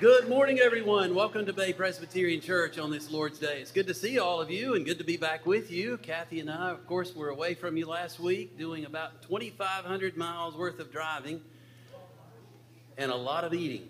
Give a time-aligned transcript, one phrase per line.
[0.00, 1.14] Good morning, everyone.
[1.14, 3.60] Welcome to Bay Presbyterian Church on this Lord's Day.
[3.60, 5.98] It's good to see all of you and good to be back with you.
[5.98, 10.56] Kathy and I, of course, were away from you last week doing about 2,500 miles
[10.56, 11.40] worth of driving
[12.98, 13.88] and a lot of eating.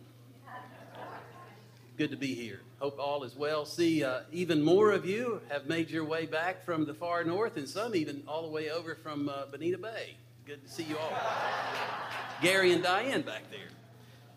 [1.97, 2.61] Good to be here.
[2.81, 3.65] Hope all is well.
[3.65, 7.57] See, uh, even more of you have made your way back from the far north,
[7.57, 10.17] and some even all the way over from uh, Bonita Bay.
[10.45, 11.13] Good to see you all.
[12.43, 13.71] Gary and Diane back there.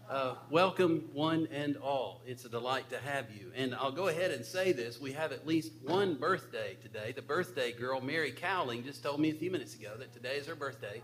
[0.09, 2.21] Uh, welcome, one and all.
[2.25, 3.51] It's a delight to have you.
[3.53, 5.01] And I'll go ahead and say this.
[5.01, 7.11] We have at least one birthday today.
[7.11, 10.47] The birthday girl, Mary Cowling, just told me a few minutes ago that today is
[10.47, 11.01] her birthday.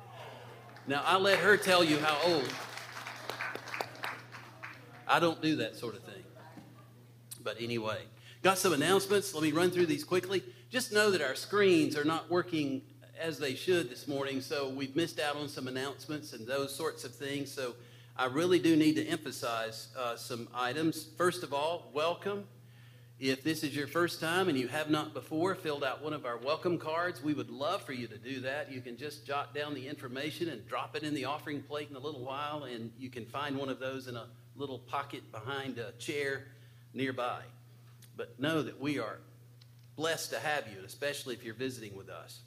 [0.87, 2.47] Now, I'll let her tell you how old.
[5.05, 6.23] I don't do that sort of thing.
[7.43, 8.03] But anyway,
[8.41, 9.33] got some announcements.
[9.33, 10.43] Let me run through these quickly.
[10.71, 12.83] Just know that our screens are not working
[13.19, 17.03] as they should this morning, so we've missed out on some announcements and those sorts
[17.03, 17.51] of things.
[17.51, 17.75] So
[18.15, 21.07] I really do need to emphasize uh, some items.
[21.17, 22.45] First of all, welcome.
[23.19, 26.23] If this is your first time and you have not before filled out one of
[26.23, 28.71] our welcome cards, we would love for you to do that.
[28.71, 31.95] You can just jot down the information and drop it in the offering plate in
[31.95, 35.79] a little while, and you can find one of those in a little pocket behind
[35.79, 36.43] a chair
[36.93, 37.41] nearby.
[38.15, 39.21] But know that we are
[39.95, 42.41] blessed to have you, especially if you're visiting with us.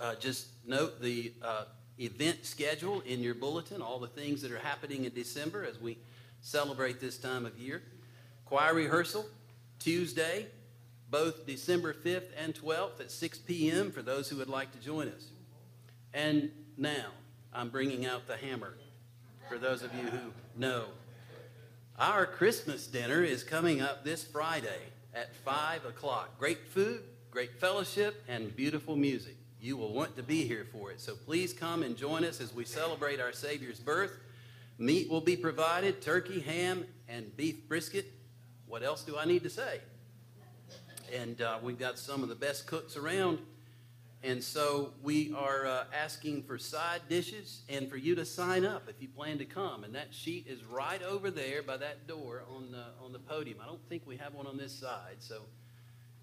[0.00, 1.64] Uh, just note the uh,
[1.98, 5.98] event schedule in your bulletin, all the things that are happening in December as we
[6.40, 7.82] celebrate this time of year.
[8.44, 9.26] Choir rehearsal,
[9.78, 10.46] Tuesday,
[11.10, 13.90] both December 5th and 12th at 6 p.m.
[13.92, 15.28] for those who would like to join us.
[16.12, 17.06] And now
[17.52, 18.74] I'm bringing out the hammer
[19.48, 20.86] for those of you who know.
[21.98, 24.80] Our Christmas dinner is coming up this Friday
[25.14, 26.38] at 5 o'clock.
[26.38, 29.36] Great food, great fellowship, and beautiful music.
[29.64, 31.00] You will want to be here for it.
[31.00, 34.10] So please come and join us as we celebrate our Savior's birth.
[34.76, 38.12] Meat will be provided turkey, ham, and beef brisket.
[38.66, 39.80] What else do I need to say?
[41.14, 43.38] And uh, we've got some of the best cooks around.
[44.22, 48.82] And so we are uh, asking for side dishes and for you to sign up
[48.90, 49.82] if you plan to come.
[49.82, 53.60] And that sheet is right over there by that door on the, on the podium.
[53.62, 55.16] I don't think we have one on this side.
[55.20, 55.44] So,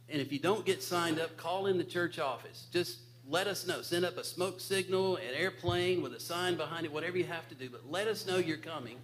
[0.09, 2.67] and if you don't get signed up, call in the church office.
[2.71, 2.99] Just
[3.31, 3.81] let us know.
[3.81, 7.47] Send up a smoke signal, an airplane with a sign behind it, whatever you have
[7.47, 7.69] to do.
[7.69, 8.97] But let us know you're coming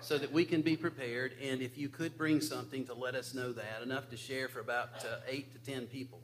[0.00, 1.34] so that we can be prepared.
[1.42, 4.60] And if you could bring something to let us know that, enough to share for
[4.60, 6.20] about uh, eight to ten people.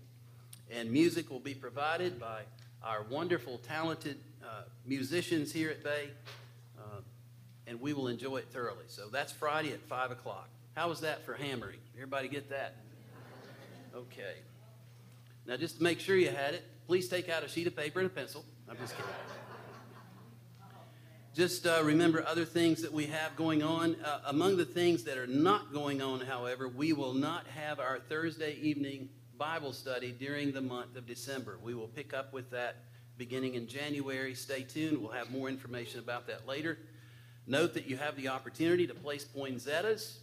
[0.71, 2.43] And music will be provided by
[2.83, 6.11] our wonderful, talented uh, musicians here at Bay.
[6.79, 7.01] Uh,
[7.67, 8.85] and we will enjoy it thoroughly.
[8.87, 10.49] So that's Friday at 5 o'clock.
[10.77, 11.81] How was that for hammering?
[11.97, 12.77] Everybody get that?
[13.97, 14.37] Okay.
[15.45, 18.01] Now, just to make sure you had it, please take out a sheet of paper
[18.01, 18.43] and a pencil.
[18.67, 19.11] I'm just kidding.
[21.35, 23.97] Just uh, remember other things that we have going on.
[23.97, 27.99] Uh, among the things that are not going on, however, we will not have our
[27.99, 31.59] Thursday evening Bible study during the month of December.
[31.63, 32.77] We will pick up with that
[33.19, 34.35] beginning in January.
[34.35, 34.97] Stay tuned.
[34.97, 36.79] We'll have more information about that later.
[37.47, 40.21] Note that you have the opportunity to place poinsettias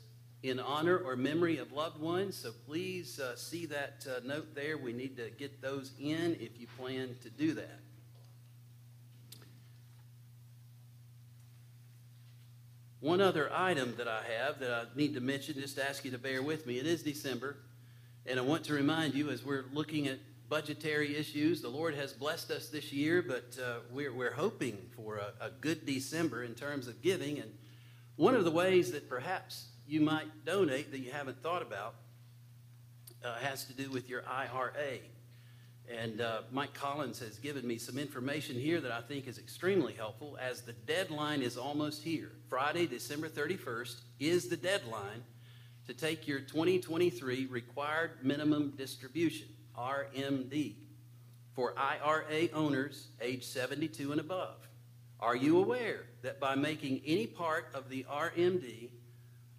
[0.50, 2.35] in honor or memory of loved ones.
[2.35, 4.78] So please uh, see that uh, note there.
[4.78, 7.79] We need to get those in if you plan to do that.
[13.00, 16.11] One other item that I have that I need to mention, just to ask you
[16.11, 16.79] to bear with me.
[16.79, 17.57] It is December,
[18.25, 20.17] and I want to remind you as we're looking at
[20.50, 25.17] budgetary issues, the Lord has blessed us this year, but uh, we're, we're hoping for
[25.17, 27.39] a, a good December in terms of giving.
[27.39, 27.51] And
[28.16, 31.96] one of the ways that perhaps you might donate that you haven't thought about
[33.23, 35.00] uh, has to do with your IRA.
[35.90, 39.94] And uh, Mike Collins has given me some information here that I think is extremely
[39.94, 42.31] helpful as the deadline is almost here.
[42.50, 45.24] Friday, December 31st, is the deadline
[45.88, 49.47] to take your 2023 required minimum distribution,
[49.78, 50.74] RMD,
[51.53, 54.68] for IRA owners age 72 and above.
[55.19, 58.90] Are you aware that by making any part of the RMD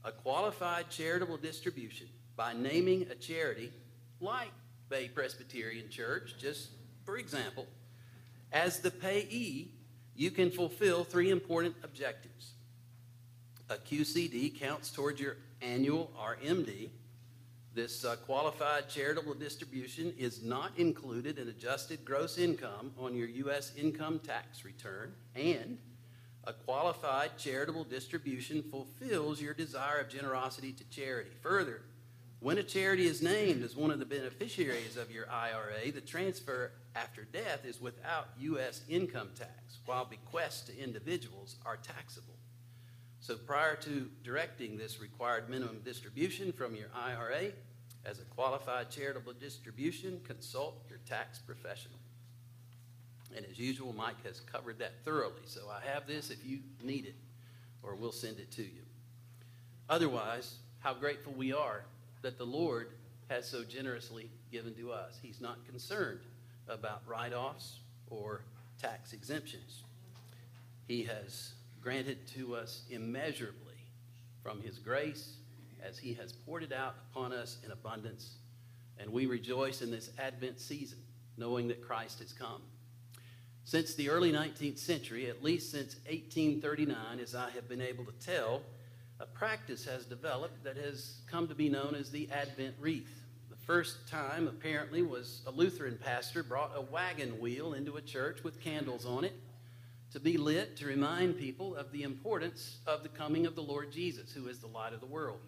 [0.06, 2.06] a qualified charitable distribution
[2.36, 3.72] by naming a charity
[4.20, 4.52] like
[4.88, 6.70] Bay Presbyterian Church, just
[7.04, 7.66] for example,
[8.52, 9.72] as the payee,
[10.14, 12.52] you can fulfill three important objectives.
[13.68, 16.90] A QCD counts towards your annual RMD.
[17.74, 23.72] This uh, qualified charitable distribution is not included in adjusted gross income on your U.S.
[23.76, 25.78] income tax return, and
[26.46, 31.30] a qualified charitable distribution fulfills your desire of generosity to charity.
[31.42, 31.82] Further,
[32.38, 36.72] when a charity is named as one of the beneficiaries of your IRA, the transfer
[36.94, 38.82] after death is without U.S.
[38.88, 42.34] income tax, while bequests to individuals are taxable.
[43.18, 47.52] So prior to directing this required minimum distribution from your IRA,
[48.04, 51.98] as a qualified charitable distribution, consult your tax professional.
[53.36, 55.42] And as usual, Mike has covered that thoroughly.
[55.44, 57.14] So I have this if you need it,
[57.82, 58.82] or we'll send it to you.
[59.88, 61.84] Otherwise, how grateful we are
[62.22, 62.88] that the Lord
[63.28, 65.18] has so generously given to us.
[65.20, 66.20] He's not concerned
[66.68, 68.42] about write offs or
[68.80, 69.82] tax exemptions.
[70.88, 73.74] He has granted to us immeasurably
[74.42, 75.36] from His grace
[75.82, 78.36] as He has poured it out upon us in abundance.
[78.98, 80.98] And we rejoice in this Advent season,
[81.36, 82.62] knowing that Christ has come.
[83.66, 88.12] Since the early 19th century, at least since 1839, as I have been able to
[88.24, 88.62] tell,
[89.18, 93.24] a practice has developed that has come to be known as the Advent wreath.
[93.50, 98.44] The first time, apparently, was a Lutheran pastor brought a wagon wheel into a church
[98.44, 99.34] with candles on it
[100.12, 103.90] to be lit to remind people of the importance of the coming of the Lord
[103.90, 105.40] Jesus, who is the light of the world.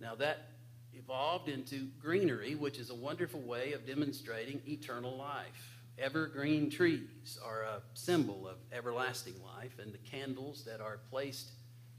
[0.00, 0.52] Now, that
[0.94, 5.75] evolved into greenery, which is a wonderful way of demonstrating eternal life.
[5.98, 11.52] Evergreen trees are a symbol of everlasting life, and the candles that are placed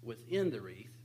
[0.03, 0.95] within the wreath,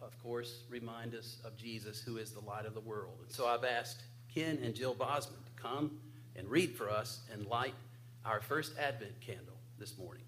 [0.00, 3.18] of course, remind us of Jesus, who is the light of the world.
[3.22, 4.02] And so I've asked
[4.34, 5.98] Ken and Jill Bosman to come
[6.36, 7.74] and read for us and light
[8.24, 10.25] our first Advent candle this morning.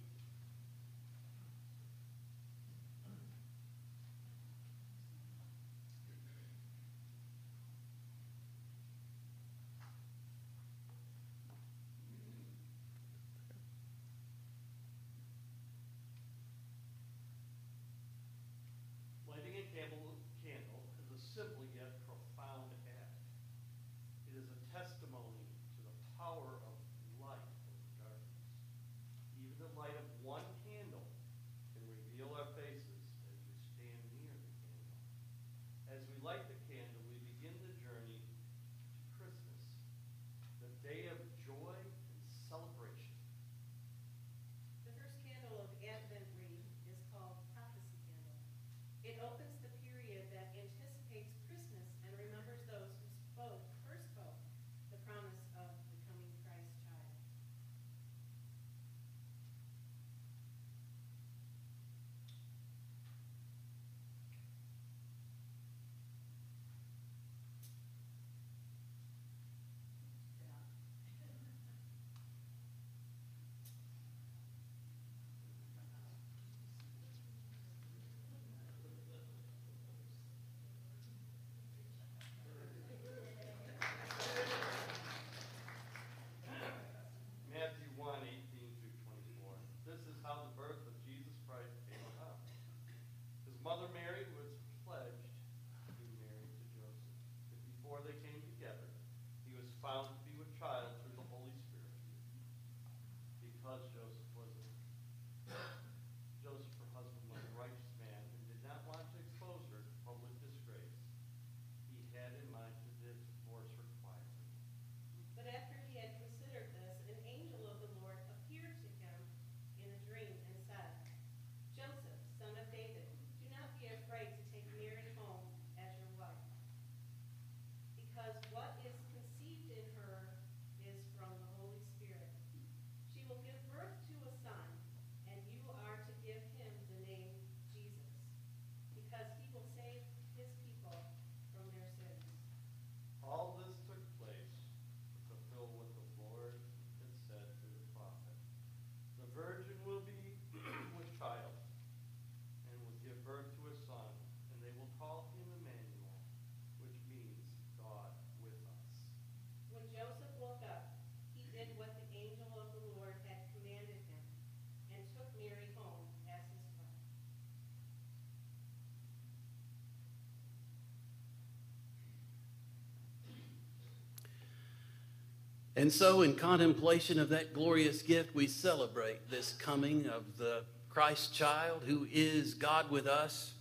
[175.78, 181.32] And so, in contemplation of that glorious gift, we celebrate this coming of the Christ
[181.32, 183.52] child who is God with us.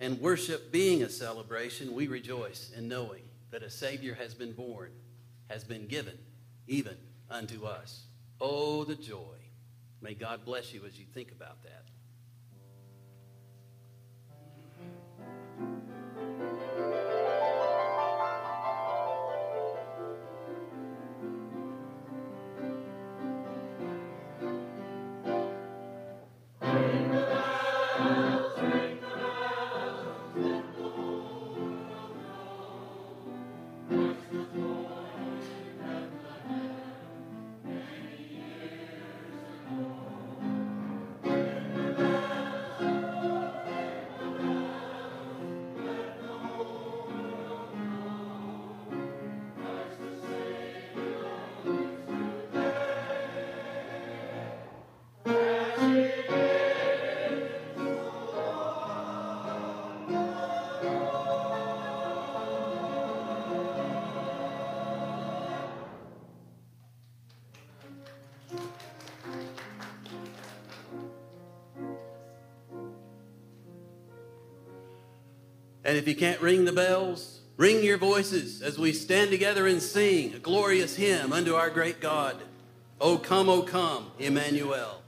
[0.00, 3.20] And worship being a celebration, we rejoice in knowing
[3.50, 4.92] that a Savior has been born,
[5.50, 6.16] has been given,
[6.68, 6.96] even
[7.28, 8.04] unto us.
[8.40, 9.36] Oh, the joy.
[10.00, 11.84] May God bless you as you think about that.
[75.88, 79.80] And if you can't ring the bells, ring your voices as we stand together and
[79.80, 82.36] sing a glorious hymn unto our great God.
[83.00, 85.00] O come, O come, Emmanuel.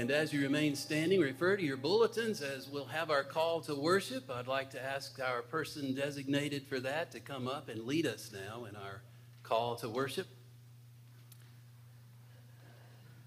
[0.00, 3.74] And as you remain standing, refer to your bulletins as we'll have our call to
[3.74, 4.30] worship.
[4.30, 8.32] I'd like to ask our person designated for that to come up and lead us
[8.32, 9.02] now in our
[9.42, 10.26] call to worship.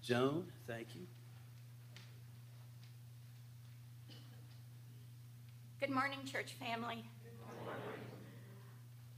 [0.02, 1.02] Joan, thank you.
[5.78, 7.04] Good morning, church family.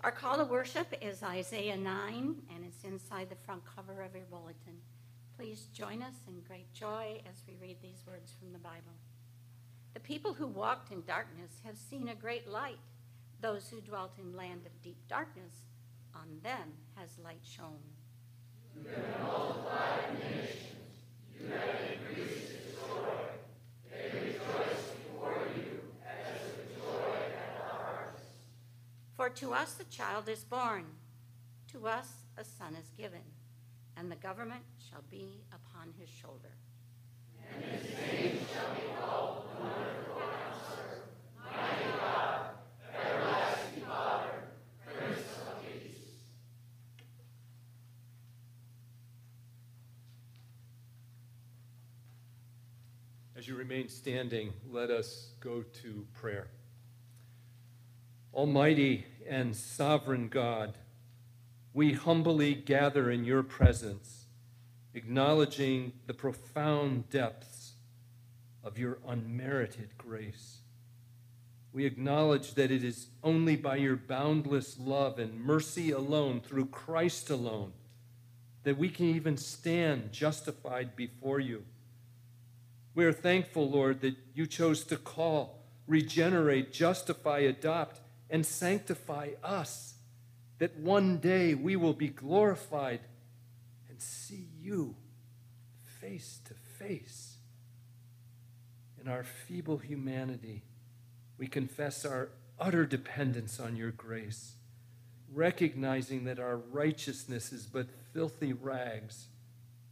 [0.03, 4.27] Our call to worship is Isaiah 9, and it's inside the front cover of your
[4.31, 4.56] bulletin.
[5.57, 8.93] Please join us in great joy as we read these words from the Bible.
[9.95, 12.77] The people who walked in darkness have seen a great light.
[13.41, 15.55] Those who dwelt in land of deep darkness,
[16.15, 17.81] on them has light shone.
[18.75, 20.93] You have multiplied nations.
[21.41, 23.15] You have increased joy.
[23.91, 28.21] They rejoice before you as joy at the.
[29.17, 30.85] For to us a child is born,
[31.73, 33.23] to us a son is given
[33.97, 36.53] and the government shall be upon his shoulder.
[37.55, 41.03] And his name shall be called Wonderful Counselor,
[41.45, 42.51] Mighty God,
[42.95, 44.31] Everlasting Father,
[44.85, 45.97] Prince of Peace.
[53.37, 56.49] As you remain standing, let us go to prayer.
[58.35, 60.77] Almighty and sovereign God,
[61.77, 64.25] we humbly gather in your presence
[64.95, 67.73] acknowledging the profound depths
[68.65, 70.61] of your unmerited grace.
[71.75, 77.29] We acknowledge that it is only by your boundless love and mercy alone, through Christ
[77.29, 77.75] alone,
[78.63, 81.63] that we can even stand justified before you.
[82.95, 89.96] We are thankful, Lord, that you chose to call, regenerate, justify, adopt, and sanctify us,
[90.59, 93.01] that one day we will be glorified
[93.89, 94.97] and see you
[96.01, 97.37] face to face.
[99.01, 100.63] In our feeble humanity,
[101.39, 104.57] we confess our utter dependence on your grace
[105.33, 109.27] recognizing that our righteousness is but filthy rags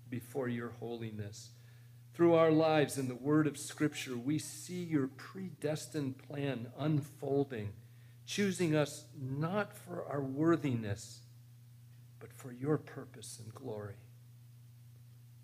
[0.08, 1.50] before your holiness.
[2.14, 7.72] Through our lives and the word of Scripture, we see your predestined plan unfolding,
[8.26, 11.20] choosing us not for our worthiness,
[12.20, 13.96] but for your purpose and glory.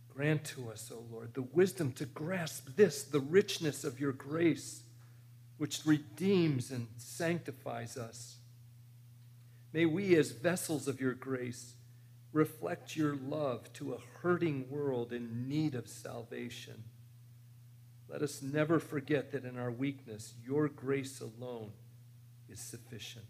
[0.08, 4.82] Grant to us, O Lord, the wisdom to grasp this, the richness of your grace,
[5.56, 8.36] which redeems and sanctifies us
[9.72, 11.74] May we, as vessels of your grace,
[12.32, 16.84] reflect your love to a hurting world in need of salvation.
[18.08, 21.70] Let us never forget that in our weakness, your grace alone
[22.50, 23.24] is sufficient.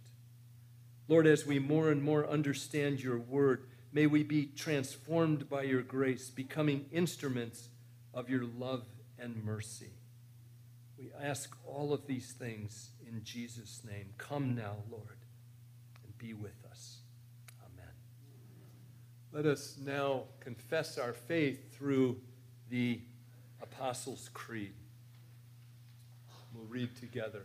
[1.09, 5.83] Lord, as we more and more understand your word, may we be transformed by your
[5.83, 7.69] grace, becoming instruments
[8.15, 8.85] of your love
[9.19, 9.91] and mercy.
[10.99, 14.11] We ask all of these things in Jesus' name.
[14.19, 15.17] Come now, Lord
[16.05, 16.99] and be with us.
[17.61, 17.93] Amen.
[19.33, 22.21] Let us now confess our faith through
[22.69, 23.01] the
[23.63, 24.75] Apostles' Creed.
[26.55, 27.45] We'll read together.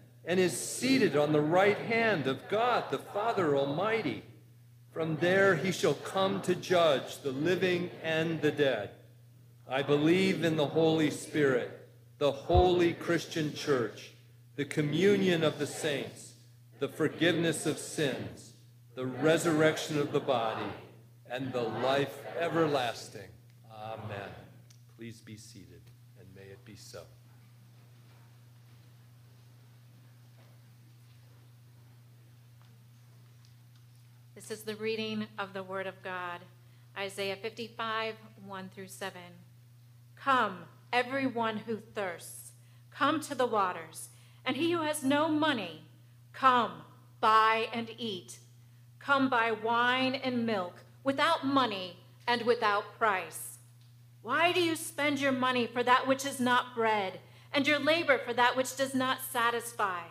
[0.31, 4.23] and is seated on the right hand of God the Father Almighty.
[4.93, 8.91] From there he shall come to judge the living and the dead.
[9.67, 11.85] I believe in the Holy Spirit,
[12.17, 14.13] the holy Christian church,
[14.55, 16.31] the communion of the saints,
[16.79, 18.53] the forgiveness of sins
[18.95, 20.71] the resurrection of the body,
[21.29, 23.27] and the life everlasting.
[23.73, 24.29] Amen.
[24.97, 25.81] Please be seated,
[26.17, 27.03] and may it be so.
[34.51, 36.41] Is the reading of the Word of God.
[36.97, 39.21] Isaiah 55, 1 through 7.
[40.17, 42.51] Come, everyone who thirsts,
[42.91, 44.09] come to the waters,
[44.45, 45.85] and he who has no money,
[46.33, 46.81] come,
[47.21, 48.39] buy and eat.
[48.99, 53.57] Come buy wine and milk without money and without price.
[54.21, 57.21] Why do you spend your money for that which is not bread,
[57.53, 60.01] and your labor for that which does not satisfy?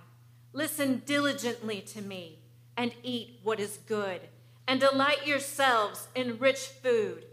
[0.55, 2.40] Listen diligently to me,
[2.77, 4.21] and eat what is good,
[4.67, 7.25] and delight yourselves in rich food.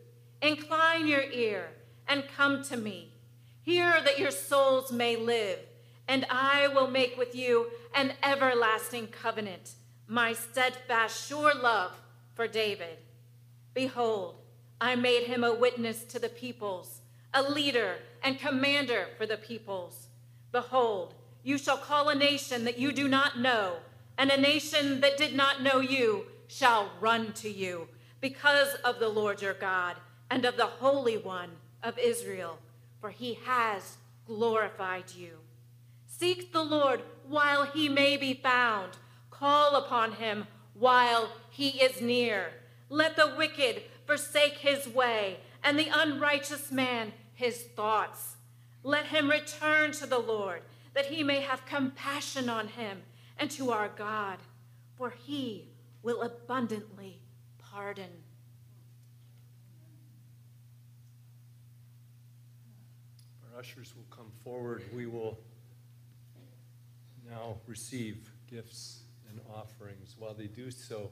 [0.42, 1.70] Incline your ear,
[2.08, 3.14] and come to me.
[3.62, 5.60] Hear that your souls may live,
[6.08, 9.76] and I will make with you an everlasting covenant
[10.08, 11.92] my steadfast, sure love
[12.34, 12.98] for David.
[13.74, 14.36] Behold,
[14.80, 17.02] I made him a witness to the peoples,
[17.34, 20.08] a leader and commander for the peoples.
[20.52, 23.78] Behold, you shall call a nation that you do not know,
[24.18, 27.88] and a nation that did not know you shall run to you
[28.22, 29.98] because of the Lord your God
[30.30, 31.52] and of the Holy One
[31.84, 32.60] of Israel,
[33.00, 35.38] for he has glorified you.
[36.06, 38.98] Seek the Lord while he may be found
[39.40, 42.50] Call upon him while he is near.
[42.90, 48.38] Let the wicked forsake his way, and the unrighteous man his thoughts.
[48.84, 50.62] Let him return to the Lord,
[50.96, 53.04] that he may have compassion on him,
[53.40, 54.40] and to our God,
[54.96, 55.70] for he
[56.02, 57.22] will abundantly
[57.58, 58.10] pardon.
[63.54, 64.84] Our ushers will come forward.
[64.96, 65.40] We will
[67.30, 70.16] now receive gifts and offerings.
[70.18, 71.12] While they do so,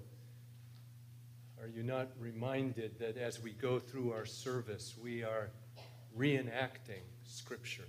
[1.61, 5.49] are you not reminded that as we go through our service, we are
[6.17, 7.87] reenacting Scripture?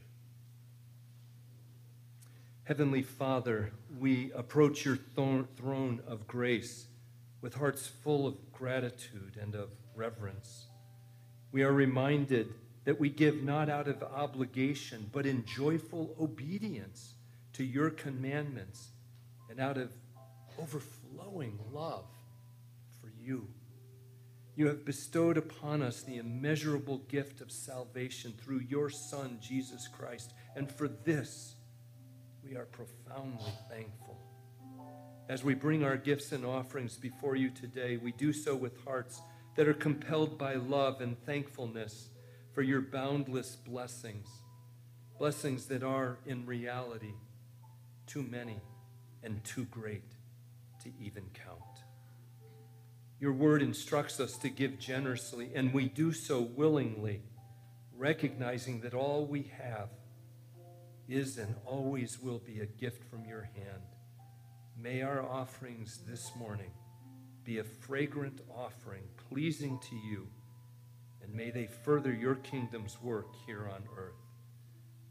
[2.66, 6.86] Heavenly Father, we approach your throne of grace
[7.40, 10.66] with hearts full of gratitude and of reverence.
[11.52, 12.52] We are reminded
[12.84, 17.14] that we give not out of obligation, but in joyful obedience
[17.52, 18.88] to your commandments
[19.48, 19.92] and out of
[20.60, 22.08] overflowing love
[23.00, 23.46] for you.
[24.56, 30.32] You have bestowed upon us the immeasurable gift of salvation through your Son, Jesus Christ,
[30.56, 31.55] and for this
[32.48, 34.16] we are profoundly thankful.
[35.28, 39.20] As we bring our gifts and offerings before you today, we do so with hearts
[39.56, 42.10] that are compelled by love and thankfulness
[42.52, 44.28] for your boundless blessings,
[45.18, 47.14] blessings that are in reality
[48.06, 48.60] too many
[49.24, 50.12] and too great
[50.84, 51.60] to even count.
[53.18, 57.22] Your word instructs us to give generously, and we do so willingly,
[57.96, 59.88] recognizing that all we have
[61.08, 63.82] is and always will be a gift from your hand.
[64.78, 66.72] May our offerings this morning
[67.44, 70.28] be a fragrant offering, pleasing to you,
[71.22, 74.14] and may they further your kingdom's work here on earth.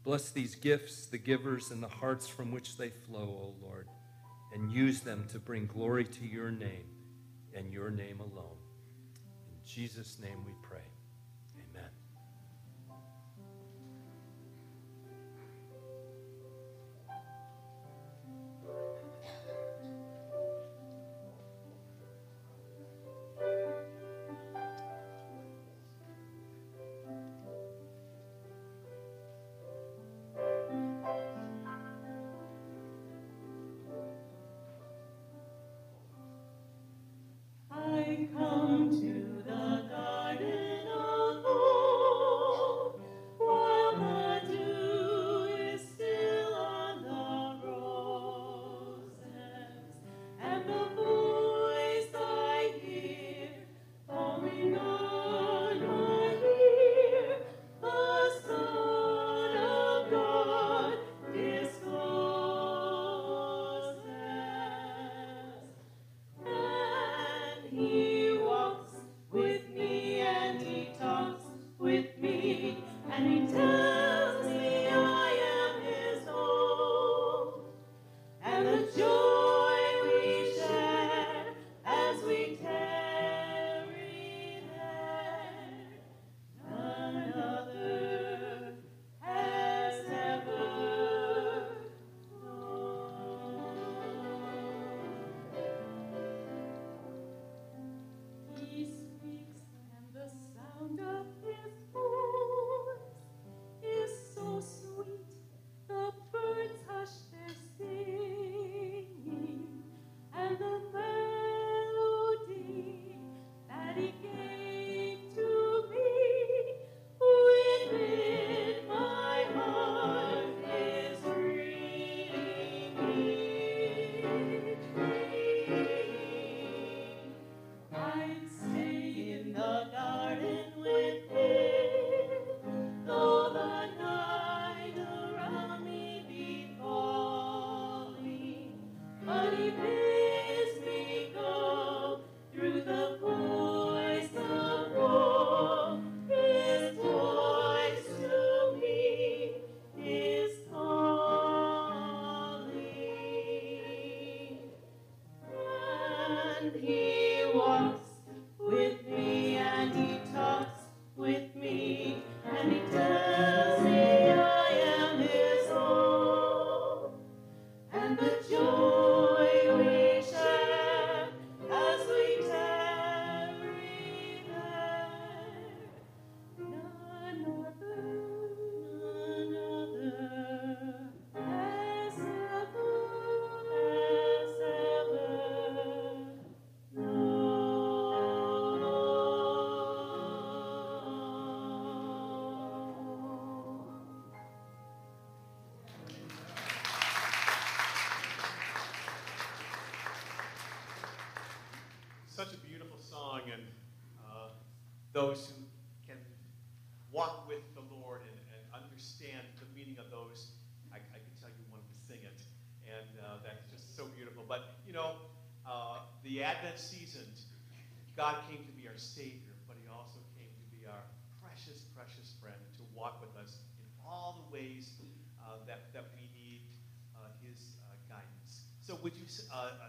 [0.04, 3.88] Bless these gifts, the givers, and the hearts from which they flow, O Lord,
[4.54, 6.84] and use them to bring glory to your name
[7.54, 8.58] and your name alone.
[9.50, 10.85] In Jesus' name we pray.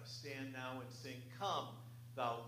[0.07, 1.67] Stand now and sing, Come,
[2.15, 2.46] thou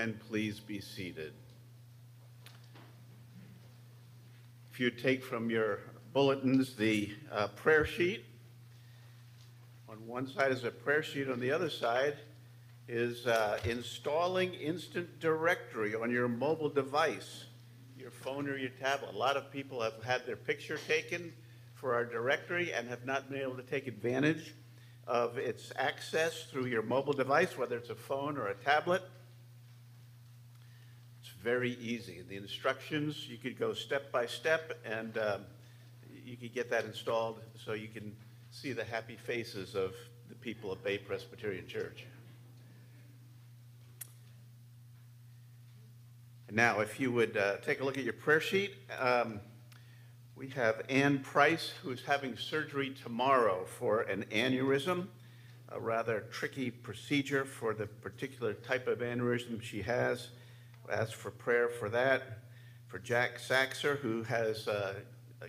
[0.00, 1.34] and please be seated.
[4.72, 5.80] If you take from your
[6.14, 8.24] bulletins the uh, prayer sheet,
[9.90, 12.16] on one side is a prayer sheet, on the other side
[12.88, 17.44] is uh, installing Instant Directory on your mobile device,
[17.98, 19.14] your phone or your tablet.
[19.14, 21.30] A lot of people have had their picture taken
[21.74, 24.54] for our directory and have not been able to take advantage
[25.06, 29.02] of its access through your mobile device, whether it's a phone or a tablet.
[31.42, 32.22] Very easy.
[32.28, 35.40] The instructions, you could go step by step and um,
[36.24, 38.14] you could get that installed so you can
[38.50, 39.94] see the happy faces of
[40.28, 42.04] the people of Bay Presbyterian Church.
[46.52, 49.40] Now, if you would uh, take a look at your prayer sheet, um,
[50.34, 55.06] we have Ann Price, who's having surgery tomorrow for an aneurysm,
[55.68, 60.28] a rather tricky procedure for the particular type of aneurysm she has.
[60.90, 62.40] Ask for prayer for that.
[62.88, 64.94] For Jack Saxer, who has uh,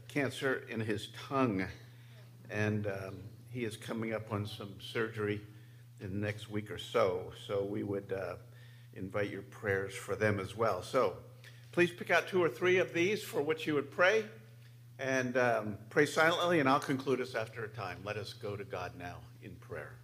[0.08, 1.66] cancer in his tongue,
[2.52, 3.16] and um,
[3.50, 5.42] he is coming up on some surgery
[6.00, 7.32] in the next week or so.
[7.48, 8.36] So we would uh,
[8.94, 10.84] invite your prayers for them as well.
[10.84, 11.16] So
[11.72, 14.26] please pick out two or three of these for which you would pray
[15.00, 17.98] and um, pray silently, and I'll conclude us after a time.
[18.06, 20.01] Let us go to God now in prayer.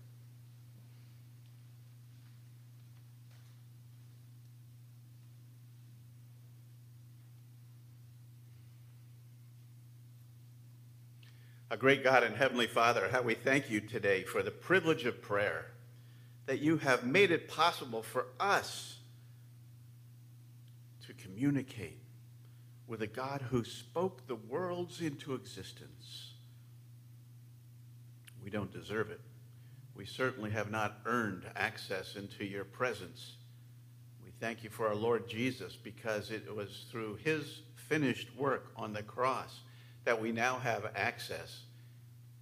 [11.69, 15.21] Our great God and Heavenly Father, how we thank you today for the privilege of
[15.21, 15.65] prayer,
[16.45, 18.95] that you have made it possible for us
[21.05, 21.99] to communicate
[22.87, 26.31] with a God who spoke the worlds into existence.
[28.41, 29.19] We don't deserve it.
[29.93, 33.33] We certainly have not earned access into your presence.
[34.23, 38.93] We thank you for our Lord Jesus because it was through his finished work on
[38.93, 39.59] the cross
[40.07, 41.63] that we now have access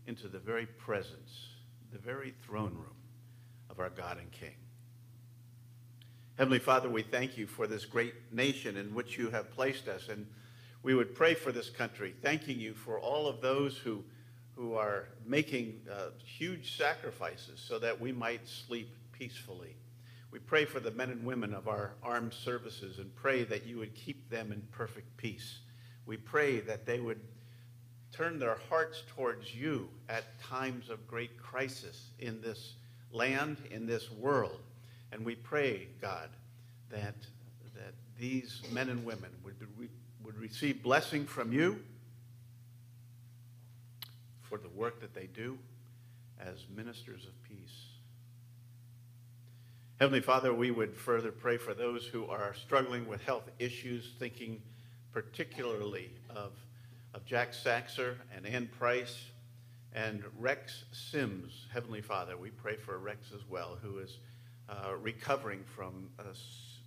[0.05, 1.47] into the very presence,
[1.91, 2.95] the very throne room
[3.71, 4.53] of our God and King.
[6.37, 10.09] Heavenly Father, we thank you for this great nation in which you have placed us.
[10.09, 10.27] And
[10.83, 14.03] we would pray for this country, thanking you for all of those who,
[14.55, 19.75] who are making uh, huge sacrifices so that we might sleep peacefully.
[20.29, 23.79] We pray for the men and women of our armed services and pray that you
[23.79, 25.61] would keep them in perfect peace.
[26.05, 27.21] We pray that they would
[28.15, 32.73] turn their hearts towards you at times of great crisis in this
[33.11, 34.59] land, in this world.
[35.11, 36.29] And we pray, God,
[36.89, 37.15] that,
[37.75, 39.89] that these men and women would, be,
[40.23, 41.79] would receive blessing from you
[44.43, 45.57] for the work that they do
[46.39, 47.85] as ministers of peace.
[49.99, 54.61] Heavenly Father, we would further pray for those who are struggling with health issues, thinking
[55.13, 56.51] particularly of,
[57.15, 59.29] of Jack Saxer and Ann Price
[59.93, 61.65] and Rex Sims.
[61.73, 64.19] Heavenly Father, we pray for Rex as well, who is
[64.67, 66.23] uh, recovering from a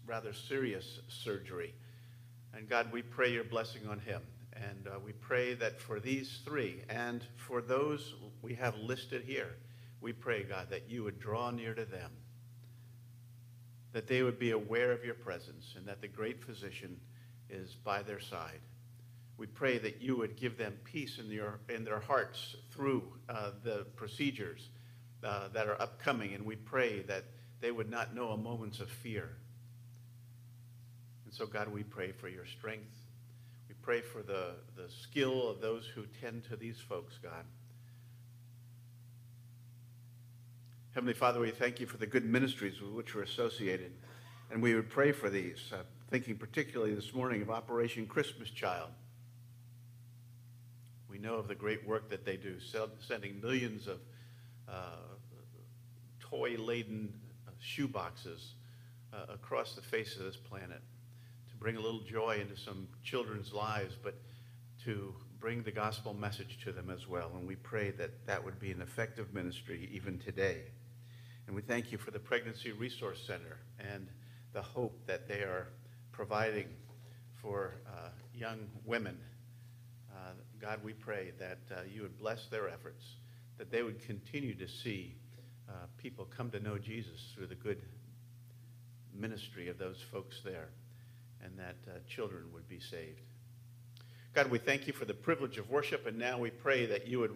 [0.07, 1.73] rather serious surgery.
[2.55, 4.21] And God, we pray your blessing on him.
[4.53, 9.57] And uh, we pray that for these three and for those we have listed here,
[10.03, 12.11] we pray, God, that you would draw near to them,
[13.93, 17.01] that they would be aware of your presence, and that the great physician
[17.49, 18.61] is by their side.
[19.39, 23.53] We pray that you would give them peace in, your, in their hearts through uh,
[23.63, 24.69] the procedures
[25.23, 27.25] uh, that are upcoming, and we pray that
[27.61, 29.37] they would not know a moment of fear.
[31.25, 32.95] And so, God, we pray for your strength.
[33.69, 37.45] We pray for the, the skill of those who tend to these folks, God.
[40.95, 43.93] Heavenly Father, we thank you for the good ministries with which we're associated.
[44.51, 48.89] And we would pray for these, uh, thinking particularly this morning of Operation Christmas Child.
[51.09, 52.57] We know of the great work that they do,
[53.01, 53.99] sending millions of
[54.69, 54.97] uh,
[56.21, 57.13] toy laden
[57.47, 58.53] uh, shoeboxes
[59.13, 60.83] uh, across the face of this planet
[61.51, 63.97] to bring a little joy into some children's lives.
[64.03, 64.15] But
[64.85, 67.31] to bring the gospel message to them as well.
[67.35, 70.63] And we pray that that would be an effective ministry even today.
[71.47, 74.09] And we thank you for the Pregnancy Resource Center and
[74.53, 75.69] the hope that they are
[76.13, 76.69] providing
[77.35, 79.19] for uh, young women.
[80.61, 83.05] God, we pray that uh, you would bless their efforts,
[83.59, 85.15] that they would continue to see
[85.69, 87.81] uh, people come to know Jesus through the good
[89.15, 90.71] ministry of those folks there,
[91.45, 93.21] and that uh, children would be saved.
[94.35, 97.21] God, we thank you for the privilege of worship, and now we pray that you
[97.21, 97.35] would,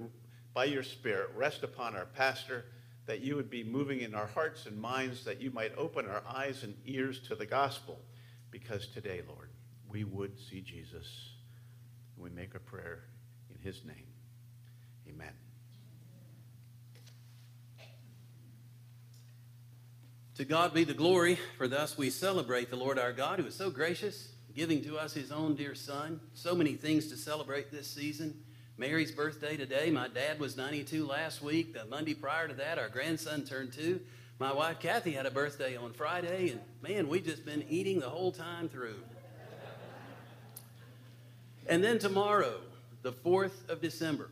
[0.52, 2.64] by your Spirit, rest upon our pastor,
[3.06, 6.22] that you would be moving in our hearts and minds, that you might open our
[6.28, 8.00] eyes and ears to the gospel,
[8.50, 9.50] because today, Lord,
[9.88, 11.06] we would see Jesus.
[12.16, 13.04] We make a prayer
[13.62, 14.06] his name.
[15.08, 15.32] Amen.
[20.36, 23.54] To God be the glory, for thus we celebrate the Lord our God, who is
[23.54, 26.20] so gracious, giving to us his own dear Son.
[26.34, 28.42] So many things to celebrate this season.
[28.76, 29.90] Mary's birthday today.
[29.90, 31.74] My dad was 92 last week.
[31.74, 34.00] The Monday prior to that, our grandson turned two.
[34.38, 38.08] My wife Kathy had a birthday on Friday, and man, we've just been eating the
[38.08, 38.96] whole time through.
[41.68, 42.60] And then tomorrow,
[43.02, 44.30] the 4th of December,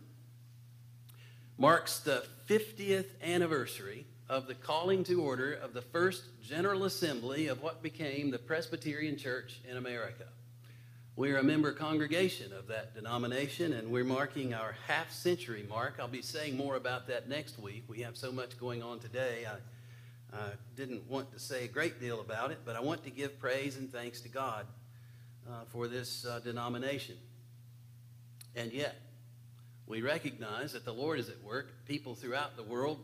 [1.58, 7.62] marks the 50th anniversary of the calling to order of the first General Assembly of
[7.62, 10.24] what became the Presbyterian Church in America.
[11.16, 15.96] We're a member congregation of that denomination, and we're marking our half century mark.
[15.98, 17.84] I'll be saying more about that next week.
[17.88, 19.46] We have so much going on today.
[19.46, 23.10] I uh, didn't want to say a great deal about it, but I want to
[23.10, 24.64] give praise and thanks to God
[25.46, 27.16] uh, for this uh, denomination.
[28.54, 28.96] And yet,
[29.86, 31.72] we recognize that the Lord is at work.
[31.86, 33.00] People throughout the world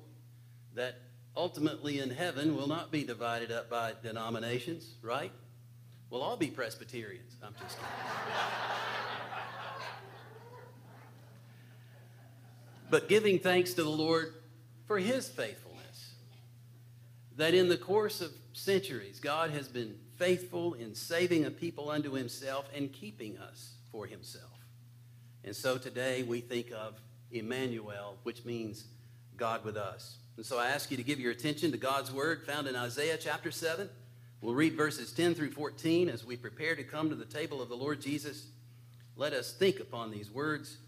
[0.74, 0.98] that
[1.36, 5.32] ultimately in heaven will not be divided up by denominations, right?
[6.10, 7.36] We'll all be Presbyterians.
[7.42, 7.90] I'm just kidding.
[12.90, 14.34] but giving thanks to the Lord
[14.86, 16.14] for his faithfulness.
[17.36, 22.12] That in the course of centuries, God has been faithful in saving a people unto
[22.12, 24.55] himself and keeping us for himself.
[25.46, 28.86] And so today we think of Emmanuel, which means
[29.36, 30.16] God with us.
[30.36, 33.16] And so I ask you to give your attention to God's word found in Isaiah
[33.16, 33.88] chapter 7.
[34.40, 37.68] We'll read verses 10 through 14 as we prepare to come to the table of
[37.68, 38.48] the Lord Jesus.
[39.14, 40.78] Let us think upon these words.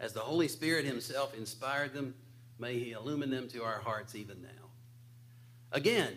[0.00, 2.14] As the Holy Spirit Himself inspired them,
[2.58, 4.70] may He illumine them to our hearts even now.
[5.70, 6.16] Again,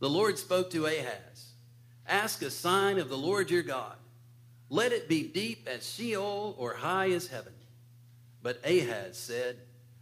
[0.00, 1.52] the Lord spoke to Ahaz
[2.08, 3.96] Ask a sign of the Lord your God.
[4.68, 7.52] Let it be deep as Sheol or high as heaven.
[8.42, 9.58] But Ahaz said,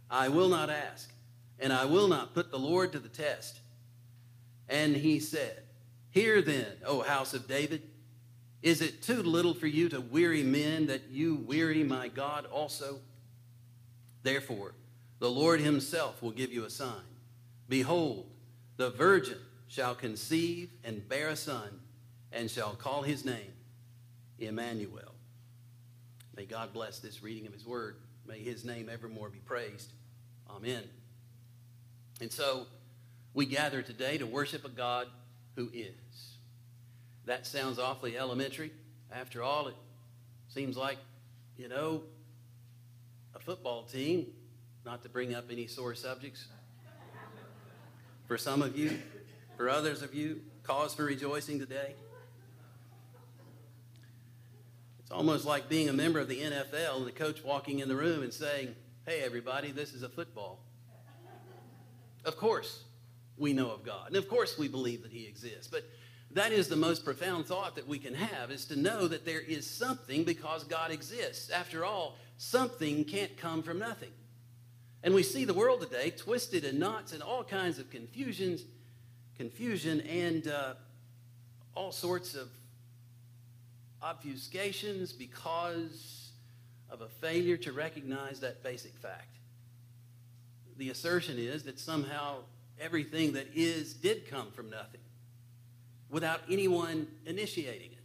[0.09, 1.11] I will not ask
[1.59, 3.59] and I will not put the Lord to the test.
[4.67, 5.63] And he said,
[6.11, 7.83] Hear then, O house of David,
[8.61, 12.99] is it too little for you to weary men that you weary my God also?
[14.23, 14.73] Therefore,
[15.19, 17.03] the Lord himself will give you a sign.
[17.69, 18.27] Behold,
[18.77, 19.37] the virgin
[19.67, 21.79] shall conceive and bear a son,
[22.31, 23.53] and shall call his name
[24.39, 25.13] Emmanuel.
[26.35, 27.97] May God bless this reading of his word.
[28.27, 29.91] May his name evermore be praised.
[30.49, 30.83] Amen.
[32.21, 32.67] And so
[33.33, 35.07] we gather today to worship a God
[35.55, 35.93] who is.
[37.25, 38.71] That sounds awfully elementary.
[39.11, 39.75] After all, it
[40.47, 40.97] seems like,
[41.57, 42.03] you know,
[43.33, 44.27] a football team,
[44.85, 46.47] not to bring up any sore subjects,
[48.27, 48.99] for some of you,
[49.57, 51.95] for others of you, cause for rejoicing today.
[55.05, 57.95] It's almost like being a member of the NFL and the coach walking in the
[57.95, 58.73] room and saying,
[59.05, 60.61] Hey, everybody, this is a football.
[62.25, 62.81] Of course,
[63.37, 64.07] we know of God.
[64.07, 65.67] And of course, we believe that He exists.
[65.67, 65.83] But
[66.31, 69.41] that is the most profound thought that we can have is to know that there
[69.41, 71.51] is something because God exists.
[71.51, 74.11] After all, something can't come from nothing.
[75.03, 78.63] And we see the world today twisted in knots and all kinds of confusions,
[79.37, 80.73] confusion and uh,
[81.75, 82.49] all sorts of
[84.05, 86.31] obfuscations because
[86.89, 89.35] of a failure to recognize that basic fact
[90.77, 92.37] the assertion is that somehow
[92.79, 95.01] everything that is did come from nothing
[96.09, 98.03] without anyone initiating it.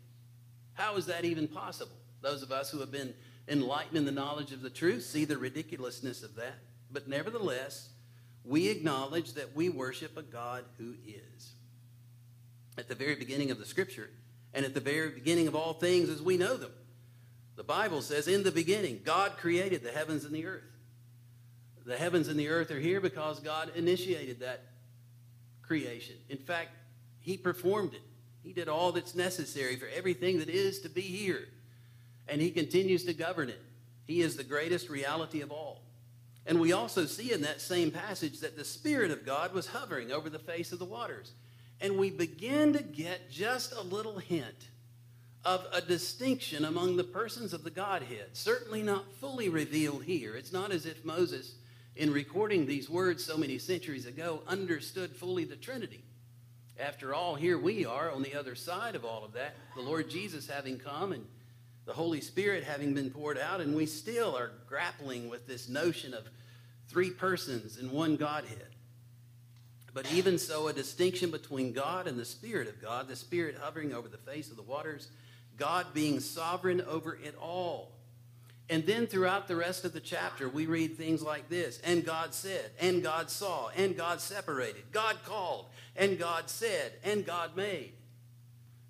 [0.74, 1.96] How is that even possible?
[2.22, 3.14] Those of us who have been
[3.48, 6.54] enlightened in the knowledge of the truth see the ridiculousness of that.
[6.92, 7.88] But nevertheless,
[8.44, 11.52] we acknowledge that we worship a God who is.
[12.78, 14.10] At the very beginning of the scripture,
[14.52, 16.72] and at the very beginning of all things as we know them,
[17.56, 20.64] the Bible says, In the beginning, God created the heavens and the earth.
[21.84, 24.62] The heavens and the earth are here because God initiated that
[25.62, 26.16] creation.
[26.28, 26.70] In fact,
[27.20, 28.02] He performed it.
[28.42, 31.48] He did all that's necessary for everything that is to be here.
[32.28, 33.60] and he continues to govern it.
[34.06, 35.82] He is the greatest reality of all.
[36.46, 40.12] And we also see in that same passage that the Spirit of God was hovering
[40.12, 41.32] over the face of the waters.
[41.80, 44.68] And we begin to get just a little hint
[45.44, 48.28] of a distinction among the persons of the Godhead.
[48.34, 50.36] Certainly not fully revealed here.
[50.36, 51.54] It's not as if Moses,
[51.96, 56.04] in recording these words so many centuries ago, understood fully the Trinity.
[56.78, 60.10] After all, here we are on the other side of all of that, the Lord
[60.10, 61.24] Jesus having come and
[61.86, 66.14] the Holy Spirit having been poured out, and we still are grappling with this notion
[66.14, 66.28] of
[66.88, 68.69] three persons in one Godhead.
[69.92, 73.92] But even so, a distinction between God and the Spirit of God, the Spirit hovering
[73.92, 75.08] over the face of the waters,
[75.56, 77.92] God being sovereign over it all.
[78.68, 82.34] And then throughout the rest of the chapter, we read things like this And God
[82.34, 85.66] said, and God saw, and God separated, God called,
[85.96, 87.92] and God said, and God made.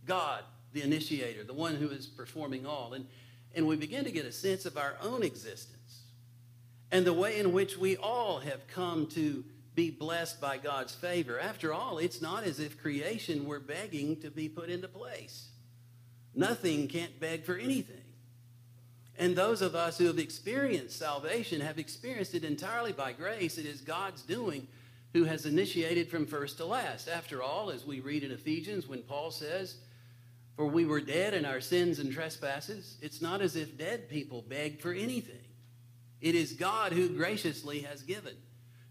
[0.07, 0.43] God,
[0.73, 2.93] the initiator, the one who is performing all.
[2.93, 3.07] And,
[3.55, 5.81] and we begin to get a sense of our own existence
[6.93, 9.45] and the way in which we all have come to
[9.75, 11.39] be blessed by God's favor.
[11.39, 15.49] After all, it's not as if creation were begging to be put into place.
[16.35, 18.03] Nothing can't beg for anything.
[19.19, 23.59] And those of us who have experienced salvation have experienced it entirely by grace.
[23.59, 24.67] It is God's doing
[25.13, 27.09] who has initiated from first to last.
[27.09, 29.77] After all, as we read in Ephesians, when Paul says,
[30.57, 34.43] For we were dead in our sins and trespasses, it's not as if dead people
[34.49, 35.45] beg for anything.
[36.21, 38.37] It is God who graciously has given.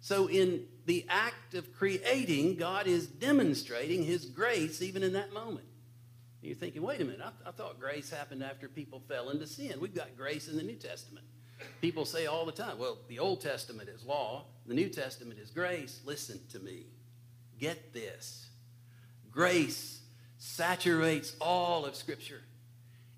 [0.02, 5.66] So, in the act of creating, God is demonstrating his grace even in that moment.
[6.42, 9.74] You're thinking, wait a minute, I, I, thought grace happened after people fell into sin.
[9.82, 11.26] We've got grace in the New Testament.
[11.82, 15.50] People say all the time, well, the Old Testament is law, the New Testament is
[15.52, 16.00] grace.
[16.06, 16.86] Listen to me.
[17.60, 18.48] Get this.
[19.30, 20.00] Grace
[20.38, 22.42] saturates all of Scripture.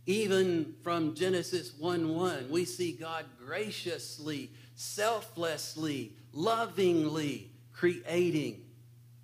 [0.07, 4.49] Even from Genesis 1 1, we see God graciously,
[4.81, 8.59] selflessly, lovingly creating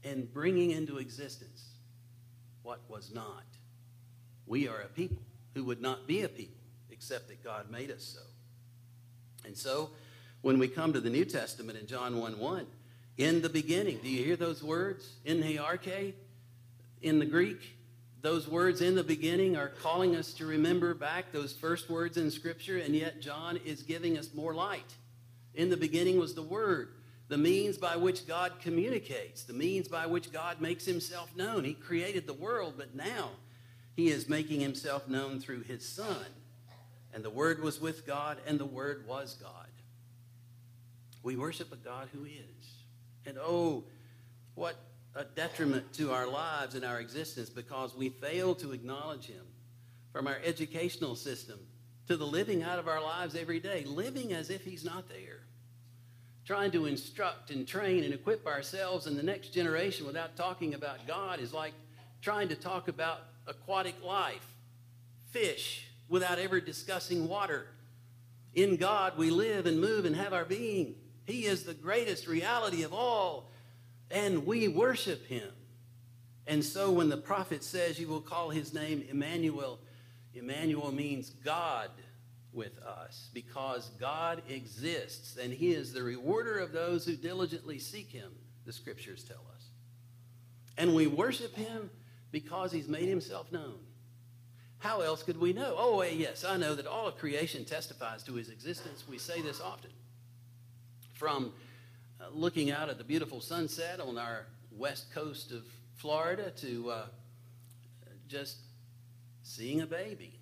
[0.04, 1.70] and bringing into existence
[2.62, 3.44] what was not.
[4.46, 5.24] We are a people
[5.56, 9.48] who would not be a people except that God made us so.
[9.48, 9.90] And so,
[10.42, 12.68] when we come to the New Testament in John 1 1,
[13.18, 15.16] in the beginning, do you hear those words?
[15.26, 16.14] In the arche,
[17.02, 17.76] in the Greek,
[18.22, 22.30] those words in the beginning are calling us to remember back those first words in
[22.30, 24.94] Scripture, and yet John is giving us more light.
[25.58, 26.90] In the beginning was the Word,
[27.30, 31.64] the means by which God communicates, the means by which God makes himself known.
[31.64, 33.32] He created the world, but now
[33.96, 36.28] he is making himself known through his Son.
[37.12, 39.68] And the Word was with God, and the Word was God.
[41.24, 42.68] We worship a God who is.
[43.26, 43.86] And oh,
[44.54, 44.76] what
[45.16, 49.44] a detriment to our lives and our existence because we fail to acknowledge Him.
[50.14, 51.60] From our educational system
[52.08, 55.47] to the living out of our lives every day, living as if He's not there.
[56.48, 61.06] Trying to instruct and train and equip ourselves and the next generation without talking about
[61.06, 61.74] God is like
[62.22, 64.56] trying to talk about aquatic life,
[65.32, 67.68] fish, without ever discussing water.
[68.56, 70.96] In God, we live and move and have our being.
[71.26, 73.50] He is the greatest reality of all
[74.10, 75.50] and we worship him.
[76.48, 79.80] And so when the prophet says, You will call his name Emmanuel,
[80.34, 81.90] Emmanuel means God
[82.58, 88.10] with us because God exists and he is the rewarder of those who diligently seek
[88.10, 88.32] him,
[88.66, 89.64] the scriptures tell us.
[90.78, 91.90] And we worship him
[92.32, 93.78] because he's made himself known.
[94.80, 95.76] How else could we know?
[95.78, 99.06] Oh, yes, I know that all of creation testifies to his existence.
[99.08, 99.92] We say this often.
[101.14, 101.54] From
[102.20, 105.64] uh, looking out at the beautiful sunset on our west coast of
[105.96, 107.06] Florida to uh,
[108.28, 108.58] just
[109.42, 110.40] seeing a baby,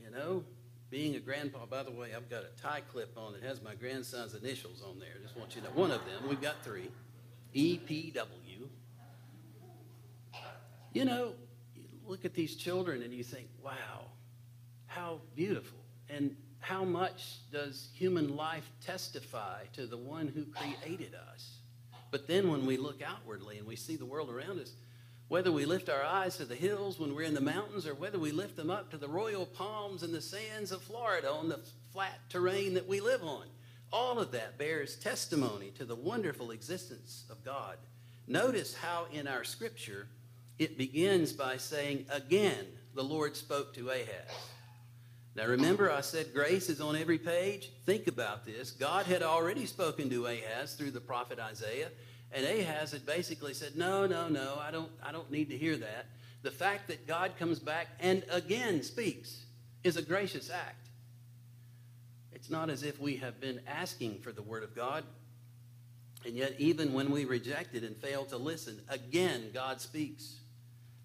[0.00, 0.44] you know,
[0.92, 1.64] being a grandpa.
[1.64, 5.00] By the way, I've got a tie clip on that has my grandson's initials on
[5.00, 5.14] there.
[5.22, 5.72] Just want you to know.
[5.74, 6.90] One of them, we've got three
[7.56, 8.68] EPW.
[10.92, 11.32] You know,
[11.74, 14.10] you look at these children and you think, wow,
[14.86, 15.78] how beautiful.
[16.10, 21.56] And how much does human life testify to the one who created us?
[22.10, 24.74] But then when we look outwardly and we see the world around us,
[25.32, 28.18] whether we lift our eyes to the hills when we're in the mountains or whether
[28.18, 31.58] we lift them up to the royal palms and the sands of Florida on the
[31.90, 33.46] flat terrain that we live on,
[33.90, 37.78] all of that bears testimony to the wonderful existence of God.
[38.26, 40.06] Notice how in our scripture
[40.58, 44.50] it begins by saying, Again, the Lord spoke to Ahaz.
[45.34, 47.72] Now, remember, I said grace is on every page?
[47.86, 48.70] Think about this.
[48.70, 51.88] God had already spoken to Ahaz through the prophet Isaiah,
[52.32, 55.76] and Ahaz had basically said, No, no, no, I don't, I don't need to hear
[55.76, 56.06] that.
[56.42, 59.44] The fact that God comes back and again speaks
[59.84, 60.88] is a gracious act.
[62.32, 65.04] It's not as if we have been asking for the Word of God.
[66.24, 70.40] And yet, even when we reject it and fail to listen, again, God speaks.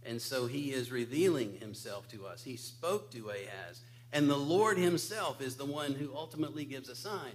[0.03, 2.43] And so he is revealing himself to us.
[2.43, 3.81] He spoke to Ahaz.
[4.13, 7.33] And the Lord himself is the one who ultimately gives a sign.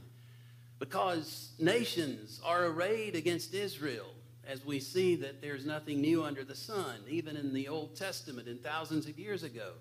[0.82, 4.08] Because nations are arrayed against Israel,
[4.44, 8.48] as we see that there's nothing new under the sun, even in the Old Testament
[8.48, 9.74] and thousands of years ago.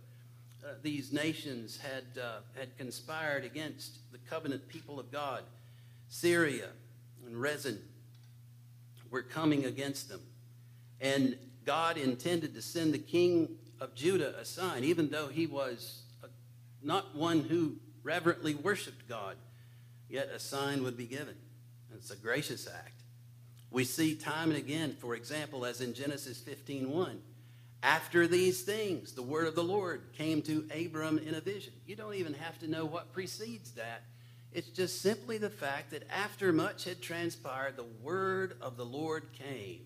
[0.63, 5.41] Uh, these nations had, uh, had conspired against the covenant people of God.
[6.07, 6.67] Syria
[7.25, 7.79] and Rezin
[9.09, 10.21] were coming against them.
[10.99, 11.35] And
[11.65, 16.27] God intended to send the king of Judah a sign, even though he was a,
[16.85, 19.35] not one who reverently worshiped God,
[20.11, 21.35] yet a sign would be given.
[21.95, 23.01] It's a gracious act.
[23.69, 27.21] We see time and again, for example, as in Genesis 15:1,
[27.81, 31.73] after these things, the word of the Lord came to Abram in a vision.
[31.85, 34.03] You don't even have to know what precedes that.
[34.51, 39.31] It's just simply the fact that after much had transpired, the word of the Lord
[39.33, 39.85] came.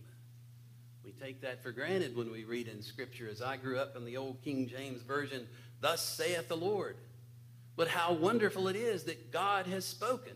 [1.04, 3.30] We take that for granted when we read in Scripture.
[3.30, 5.48] As I grew up in the old King James Version,
[5.80, 6.98] thus saith the Lord.
[7.76, 10.34] But how wonderful it is that God has spoken.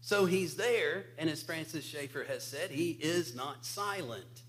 [0.00, 4.42] So he's there, and as Francis Schaeffer has said, he is not silent.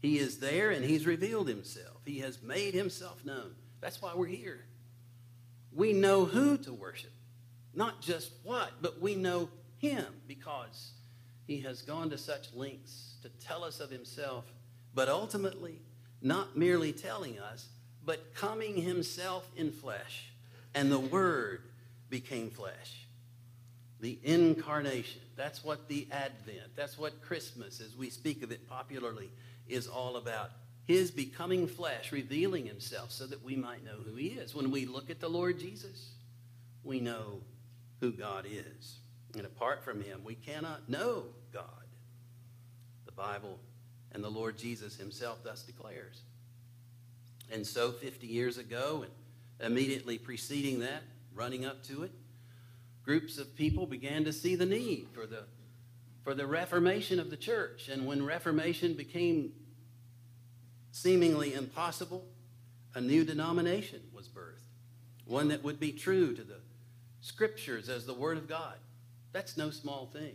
[0.00, 2.02] He is there and he's revealed himself.
[2.04, 3.54] He has made himself known.
[3.80, 4.64] That's why we're here.
[5.72, 7.12] We know who to worship,
[7.74, 9.48] not just what, but we know
[9.78, 10.92] him because
[11.46, 14.44] he has gone to such lengths to tell us of himself,
[14.94, 15.80] but ultimately,
[16.20, 17.68] not merely telling us,
[18.04, 20.32] but coming himself in flesh.
[20.74, 21.62] And the Word
[22.10, 23.06] became flesh.
[24.00, 25.20] The incarnation.
[25.36, 29.30] That's what the Advent, that's what Christmas, as we speak of it popularly,
[29.68, 30.50] is all about.
[30.86, 34.54] His becoming flesh, revealing himself so that we might know who he is.
[34.54, 36.10] When we look at the Lord Jesus,
[36.82, 37.40] we know
[38.00, 38.98] who God is.
[39.36, 41.64] And apart from him, we cannot know God.
[43.04, 43.58] The Bible
[44.12, 46.22] and the Lord Jesus himself thus declares.
[47.50, 49.12] And so, 50 years ago, and
[49.60, 51.02] immediately preceding that,
[51.34, 52.12] running up to it,
[53.04, 55.44] groups of people began to see the need for the
[56.24, 57.88] for the reformation of the church.
[57.88, 59.52] And when reformation became
[60.90, 62.26] seemingly impossible,
[62.94, 64.66] a new denomination was birthed,
[65.24, 66.60] one that would be true to the
[67.22, 68.74] scriptures as the Word of God.
[69.32, 70.34] That's no small thing.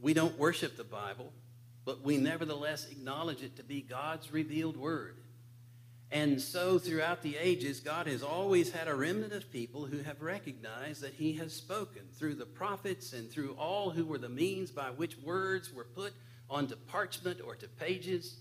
[0.00, 1.32] We don't worship the Bible,
[1.84, 5.16] but we nevertheless acknowledge it to be God's revealed Word.
[6.10, 10.22] And so, throughout the ages, God has always had a remnant of people who have
[10.22, 14.70] recognized that He has spoken through the prophets and through all who were the means
[14.70, 16.12] by which words were put
[16.48, 18.38] onto parchment or to pages.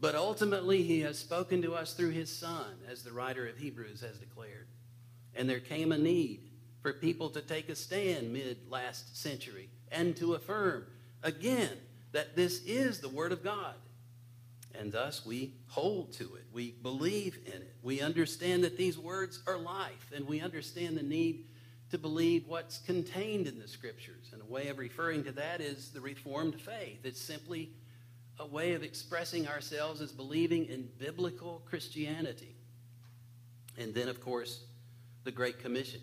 [0.00, 4.00] But ultimately, He has spoken to us through His Son, as the writer of Hebrews
[4.00, 4.66] has declared.
[5.36, 6.50] And there came a need
[6.82, 10.86] for people to take a stand mid last century and to affirm
[11.22, 11.70] again
[12.10, 13.74] that this is the Word of God
[14.78, 16.44] and thus we hold to it.
[16.52, 17.74] We believe in it.
[17.82, 21.46] We understand that these words are life, and we understand the need
[21.90, 24.30] to believe what's contained in the scriptures.
[24.32, 27.04] And a way of referring to that is the Reformed faith.
[27.04, 27.70] It's simply
[28.40, 32.56] a way of expressing ourselves as believing in biblical Christianity.
[33.78, 34.64] And then, of course,
[35.22, 36.00] the Great Commission.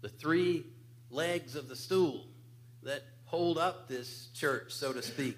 [0.00, 0.64] The three
[1.10, 2.24] legs of the stool
[2.82, 5.36] that hold up this church, so to speak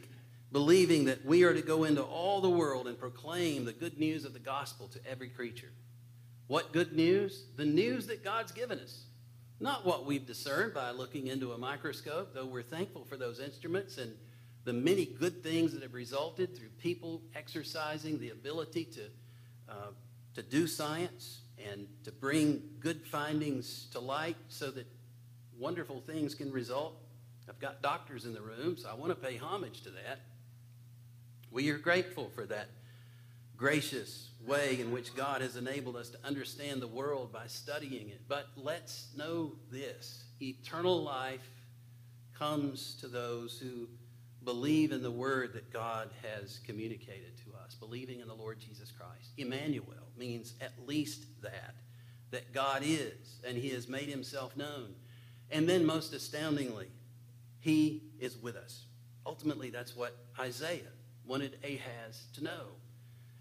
[0.52, 4.24] believing that we are to go into all the world and proclaim the good news
[4.24, 5.72] of the gospel to every creature.
[6.46, 7.46] What good news?
[7.56, 9.04] The news that God's given us.
[9.58, 13.96] Not what we've discerned by looking into a microscope, though we're thankful for those instruments
[13.96, 14.12] and
[14.64, 19.02] the many good things that have resulted through people exercising the ability to,
[19.68, 19.90] uh,
[20.34, 21.40] to do science
[21.70, 24.86] and to bring good findings to light so that
[25.58, 26.94] wonderful things can result.
[27.48, 30.20] I've got doctors in the room, so I want to pay homage to that.
[31.52, 32.68] We are grateful for that
[33.58, 38.22] gracious way in which God has enabled us to understand the world by studying it.
[38.26, 41.46] But let's know this eternal life
[42.38, 43.86] comes to those who
[44.44, 48.90] believe in the word that God has communicated to us, believing in the Lord Jesus
[48.90, 49.32] Christ.
[49.36, 51.74] Emmanuel means at least that,
[52.30, 54.94] that God is, and he has made himself known.
[55.50, 56.88] And then, most astoundingly,
[57.60, 58.86] he is with us.
[59.26, 60.80] Ultimately, that's what Isaiah
[61.26, 62.66] wanted Ahaz to know.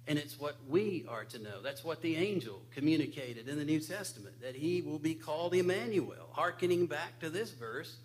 [0.07, 1.61] And it's what we are to know.
[1.61, 6.29] That's what the angel communicated in the New Testament, that he will be called Emmanuel,
[6.31, 7.97] hearkening back to this verse.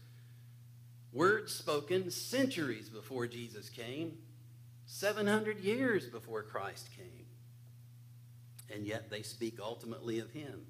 [1.12, 4.18] Words spoken centuries before Jesus came,
[4.85, 7.27] 700 years before Christ came.
[8.72, 10.66] And yet they speak ultimately of him.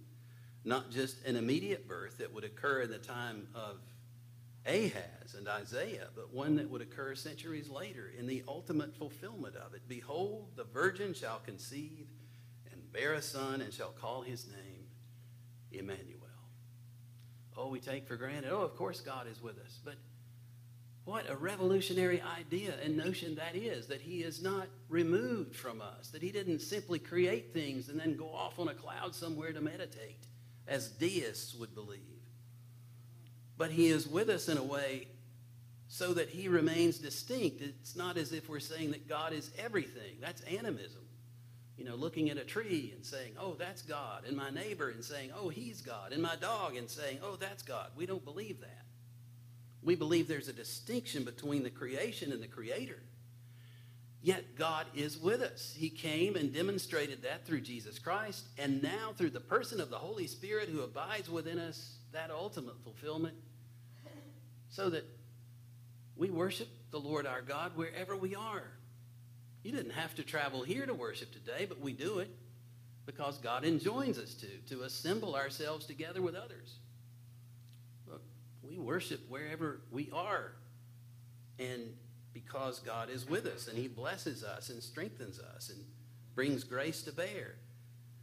[0.67, 3.79] not just an immediate birth that would occur in the time of
[4.67, 9.75] Ahaz and Isaiah, but one that would occur centuries later in the ultimate fulfillment of
[9.75, 9.83] it.
[9.89, 12.09] Behold, the virgin shall conceive
[12.73, 14.87] and bear a son and shall call his name
[15.71, 16.17] Emmanuel.
[17.57, 19.79] Oh, we take for granted, oh, of course God is with us.
[19.83, 19.95] But
[21.05, 26.09] what a revolutionary idea and notion that is that he is not removed from us,
[26.11, 29.61] that he didn't simply create things and then go off on a cloud somewhere to
[29.61, 30.27] meditate,
[30.67, 32.16] as deists would believe.
[33.59, 35.09] But he is with us in a way
[35.89, 37.63] so that he remains distinct.
[37.63, 40.17] It's not as if we're saying that God is everything.
[40.21, 41.03] That's animism.
[41.77, 45.05] You know, looking at a tree and saying, oh, that's God, and my neighbor and
[45.05, 47.91] saying, oh, he's God, and my dog and saying, oh, that's God.
[47.97, 48.85] We don't believe that.
[49.83, 53.03] We believe there's a distinction between the creation and the creator.
[54.23, 55.75] Yet God is with us.
[55.77, 59.99] He came and demonstrated that through Jesus Christ, and now through the person of the
[59.99, 63.37] Holy Spirit who abides within us, that ultimate fulfillment,
[64.77, 65.07] so that
[66.17, 68.63] we worship the Lord our God wherever we are.
[69.63, 72.29] You didn't have to travel here to worship today, but we do it
[73.07, 76.77] because God enjoins us to, to assemble ourselves together with others.
[78.07, 78.21] Look,
[78.63, 80.53] we worship wherever we are.
[81.59, 81.95] And
[82.35, 85.83] because God is with us and He blesses us and strengthens us and
[86.35, 87.55] brings grace to bear.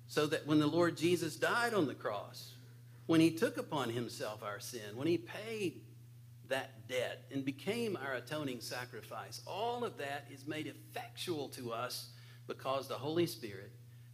[0.05, 2.53] So that when the Lord Jesus died on the cross,
[3.07, 5.81] when He took upon Himself our sin, when He paid
[6.49, 9.41] that debt and became our atoning sacrifice.
[9.47, 12.09] All of that is made effectual to us
[12.47, 13.71] because the Holy Spirit,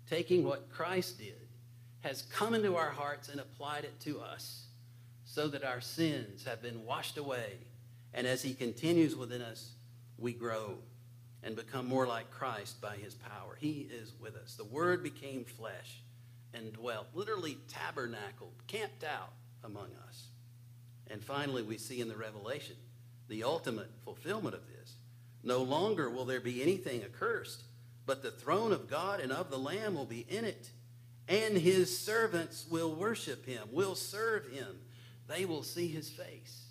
[0.10, 1.48] taking what Christ did,
[2.02, 4.68] has come into our hearts and applied it to us
[5.26, 7.58] so that our sins have been washed away.
[8.14, 9.72] And as He continues within us,
[10.18, 10.76] we grow
[11.44, 13.58] and become more like Christ by His power.
[13.60, 14.56] He is with us.
[14.56, 16.02] The Word became flesh
[16.54, 20.29] and dwelt, literally tabernacled, camped out among us.
[21.10, 22.76] And finally, we see in the Revelation
[23.28, 24.96] the ultimate fulfillment of this.
[25.44, 27.64] No longer will there be anything accursed,
[28.06, 30.70] but the throne of God and of the Lamb will be in it,
[31.28, 34.80] and his servants will worship him, will serve him.
[35.28, 36.66] They will see his face.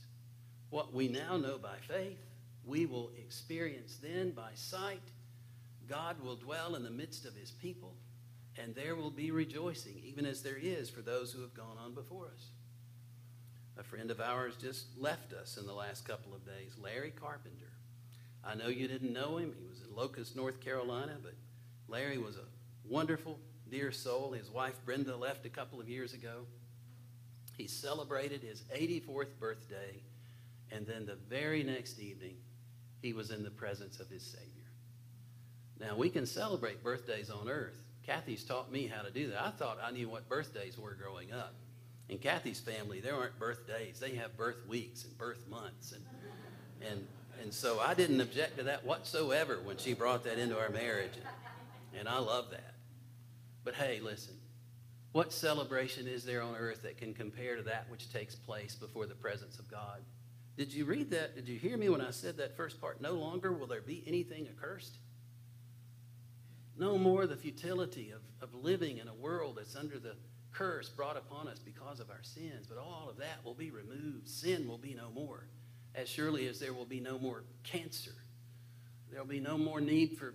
[0.70, 2.18] What we now know by faith,
[2.66, 5.00] we will experience then by sight.
[5.88, 7.94] God will dwell in the midst of his people,
[8.60, 11.94] and there will be rejoicing, even as there is for those who have gone on
[11.94, 12.48] before us.
[13.78, 17.70] A friend of ours just left us in the last couple of days, Larry Carpenter.
[18.44, 19.54] I know you didn't know him.
[19.56, 21.34] He was in Locust, North Carolina, but
[21.86, 22.44] Larry was a
[22.84, 23.38] wonderful,
[23.70, 24.32] dear soul.
[24.32, 26.46] His wife Brenda left a couple of years ago.
[27.56, 30.02] He celebrated his 84th birthday,
[30.72, 32.36] and then the very next evening,
[33.00, 34.44] he was in the presence of his Savior.
[35.78, 37.78] Now, we can celebrate birthdays on earth.
[38.04, 39.40] Kathy's taught me how to do that.
[39.40, 41.54] I thought I knew what birthdays were growing up.
[42.08, 44.00] In Kathy's family, there aren't birthdays.
[44.00, 45.92] They have birth weeks and birth months.
[45.92, 46.04] And,
[46.90, 47.06] and,
[47.42, 51.12] and so I didn't object to that whatsoever when she brought that into our marriage.
[51.16, 52.74] And, and I love that.
[53.62, 54.34] But hey, listen,
[55.12, 59.06] what celebration is there on earth that can compare to that which takes place before
[59.06, 60.00] the presence of God?
[60.56, 61.36] Did you read that?
[61.36, 63.00] Did you hear me when I said that first part?
[63.00, 64.98] No longer will there be anything accursed.
[66.76, 70.16] No more the futility of, of living in a world that's under the
[70.58, 74.28] curse brought upon us because of our sins, but all of that will be removed.
[74.28, 75.46] Sin will be no more,
[75.94, 78.14] as surely as there will be no more cancer.
[79.08, 80.34] There will be no more need for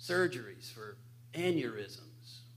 [0.00, 0.96] surgeries, for
[1.34, 2.06] aneurysms.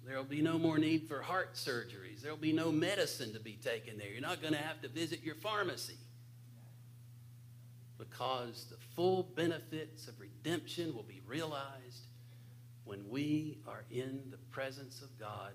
[0.05, 2.21] There will be no more need for heart surgeries.
[2.21, 4.09] There will be no medicine to be taken there.
[4.09, 5.97] You're not going to have to visit your pharmacy
[7.97, 12.07] because the full benefits of redemption will be realized
[12.85, 15.53] when we are in the presence of God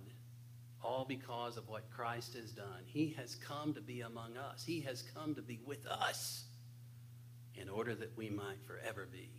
[0.83, 2.83] all because of what Christ has done.
[2.87, 6.45] He has come to be among us, He has come to be with us
[7.55, 9.31] in order that we might forever be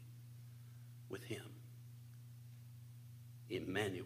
[1.10, 1.44] with Him.
[3.50, 4.06] Emmanuel.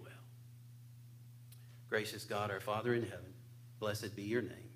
[1.89, 3.33] Gracious God, our Father in heaven,
[3.79, 4.71] blessed be your name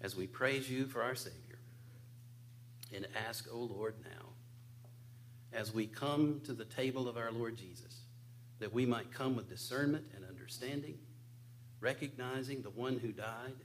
[0.00, 1.58] as we praise you for our Savior
[2.94, 4.26] and ask, O Lord, now,
[5.52, 8.02] as we come to the table of our Lord Jesus,
[8.58, 10.98] that we might come with discernment and understanding
[11.80, 13.56] recognizing the one who died,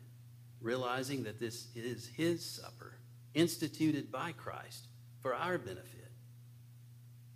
[0.60, 2.96] realizing that this is his supper,
[3.34, 4.88] instituted by Christ
[5.22, 6.12] for our benefit.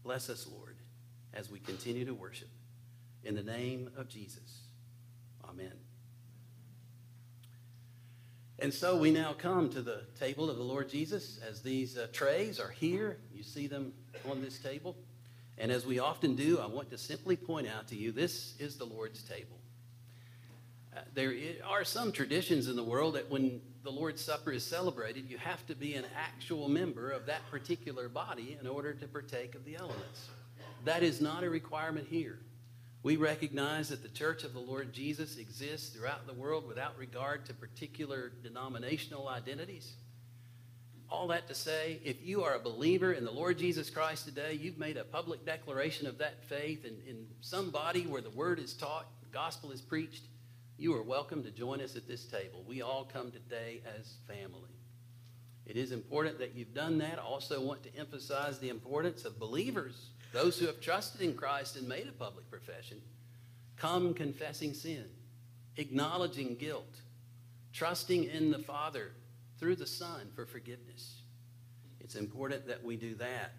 [0.03, 0.77] Bless us, Lord,
[1.33, 2.49] as we continue to worship.
[3.23, 4.61] In the name of Jesus.
[5.43, 5.73] Amen.
[8.59, 12.07] And so we now come to the table of the Lord Jesus as these uh,
[12.13, 13.17] trays are here.
[13.33, 13.93] You see them
[14.29, 14.95] on this table.
[15.57, 18.77] And as we often do, I want to simply point out to you this is
[18.77, 19.59] the Lord's table.
[21.13, 21.33] There
[21.65, 25.65] are some traditions in the world that when the Lord's Supper is celebrated, you have
[25.67, 29.75] to be an actual member of that particular body in order to partake of the
[29.75, 30.29] elements.
[30.85, 32.39] That is not a requirement here.
[33.03, 37.45] We recognize that the Church of the Lord Jesus exists throughout the world without regard
[37.45, 39.93] to particular denominational identities.
[41.07, 44.53] All that to say, if you are a believer in the Lord Jesus Christ today,
[44.53, 48.57] you've made a public declaration of that faith in, in some body where the word
[48.57, 50.23] is taught, the gospel is preached,
[50.77, 52.63] you are welcome to join us at this table.
[52.67, 54.71] We all come today as family.
[55.65, 57.17] It is important that you've done that.
[57.17, 61.77] I also want to emphasize the importance of believers, those who have trusted in Christ
[61.77, 63.01] and made a public profession.
[63.77, 65.05] Come confessing sin,
[65.77, 66.99] acknowledging guilt,
[67.71, 69.11] trusting in the Father
[69.57, 71.21] through the Son for forgiveness.
[72.01, 73.53] It's important that we do that.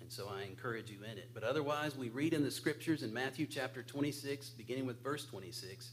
[0.00, 1.30] And so I encourage you in it.
[1.32, 5.92] But otherwise, we read in the scriptures in Matthew chapter 26, beginning with verse 26.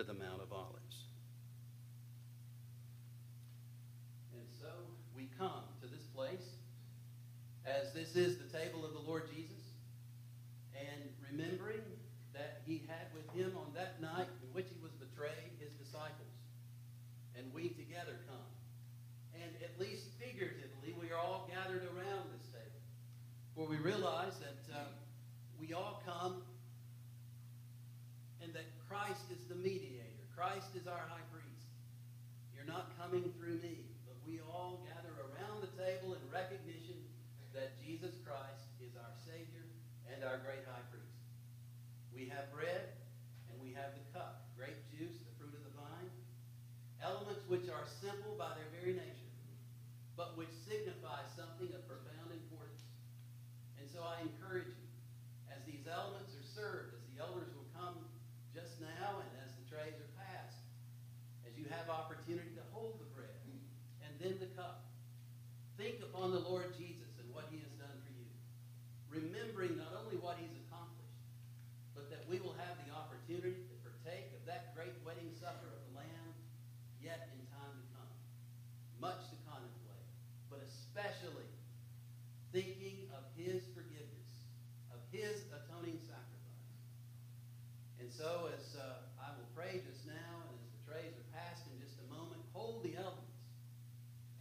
[0.00, 1.04] to the Mount of Olives.
[4.32, 4.72] And so
[5.14, 6.56] we come to this place
[7.66, 9.76] as this is the table of the Lord Jesus,
[10.72, 11.84] and remembering
[12.32, 16.32] that he had with him on that night in which he was betrayed his disciples.
[17.36, 18.48] And we together come.
[19.36, 22.80] And at least figuratively, we are all gathered around this table.
[23.54, 24.84] For we realize that uh,
[25.60, 26.40] we all come
[28.42, 30.26] and that Christ is the mediator.
[30.50, 31.70] Christ is our high priest.
[32.50, 36.98] You're not coming through me, but we all gather around the table in recognition
[37.54, 39.62] that Jesus Christ is our Savior
[40.10, 41.22] and our great high priest.
[42.10, 42.98] We have bread
[43.46, 46.10] and we have the cup, grape juice, the fruit of the vine,
[46.98, 49.30] elements which are simple by their very nature,
[50.18, 52.90] but which signify something of profound importance.
[53.78, 54.90] And so I encourage you,
[55.46, 58.02] as these elements are served, as the elders will come
[58.50, 60.66] just now, and as the trays are passed,
[61.46, 63.30] as you have opportunity to hold the bread
[64.02, 64.90] and then the cup,
[66.20, 68.28] upon the Lord Jesus and what he has done for you,
[69.08, 71.16] remembering not only what he's accomplished,
[71.96, 75.80] but that we will have the opportunity to partake of that great wedding supper of
[75.88, 76.30] the Lamb
[77.00, 78.12] yet in time to come.
[79.00, 80.12] Much to contemplate,
[80.52, 81.48] but especially
[82.52, 84.44] thinking of his forgiveness,
[84.92, 86.68] of his atoning sacrifice.
[87.96, 91.64] And so, as uh, I will pray just now, and as the trays are passed
[91.64, 93.40] in just a moment, hold the elements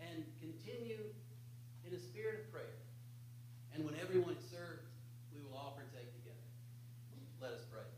[0.04, 1.08] and continue
[1.90, 2.78] in a spirit of prayer.
[3.74, 4.86] And when everyone is served,
[5.34, 6.38] we will all partake together.
[7.42, 7.90] Let us pray.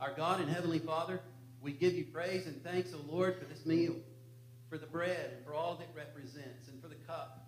[0.00, 1.20] Our God and Heavenly Father,
[1.60, 3.96] we give you praise and thanks, O Lord, for this meal,
[4.70, 7.46] for the bread, and for all that it represents, and for the cup,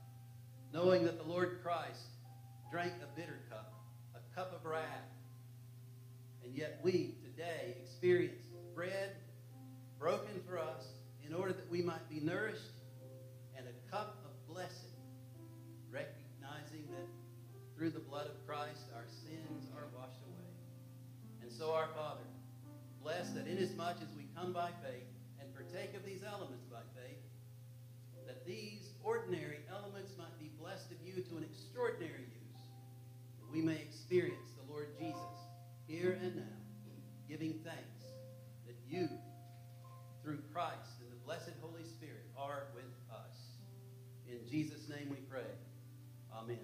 [0.70, 2.04] knowing that the Lord Christ
[2.70, 3.72] drank a bitter cup,
[4.14, 4.84] a cup of wrath.
[6.44, 8.44] And yet we today experience
[8.74, 9.12] bread
[9.98, 10.84] broken for us
[11.26, 12.60] in order that we might be nourished,
[13.56, 14.92] and a cup of blessing,
[15.90, 17.08] recognizing that
[17.78, 20.52] through the blood of Christ our sins are washed away.
[21.40, 22.27] And so, our Father,
[23.08, 25.08] bless that inasmuch as we come by faith
[25.40, 27.24] and partake of these elements by faith,
[28.26, 32.60] that these ordinary elements might be blessed of you to an extraordinary use,
[33.40, 35.16] that we may experience the Lord Jesus
[35.86, 36.58] here and now,
[37.26, 38.04] giving thanks
[38.66, 39.08] that you,
[40.22, 43.56] through Christ and the blessed Holy Spirit, are with us.
[44.30, 45.48] In Jesus' name we pray.
[46.36, 46.58] Amen.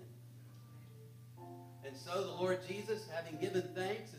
[1.86, 4.13] And so the Lord Jesus, having given thanks,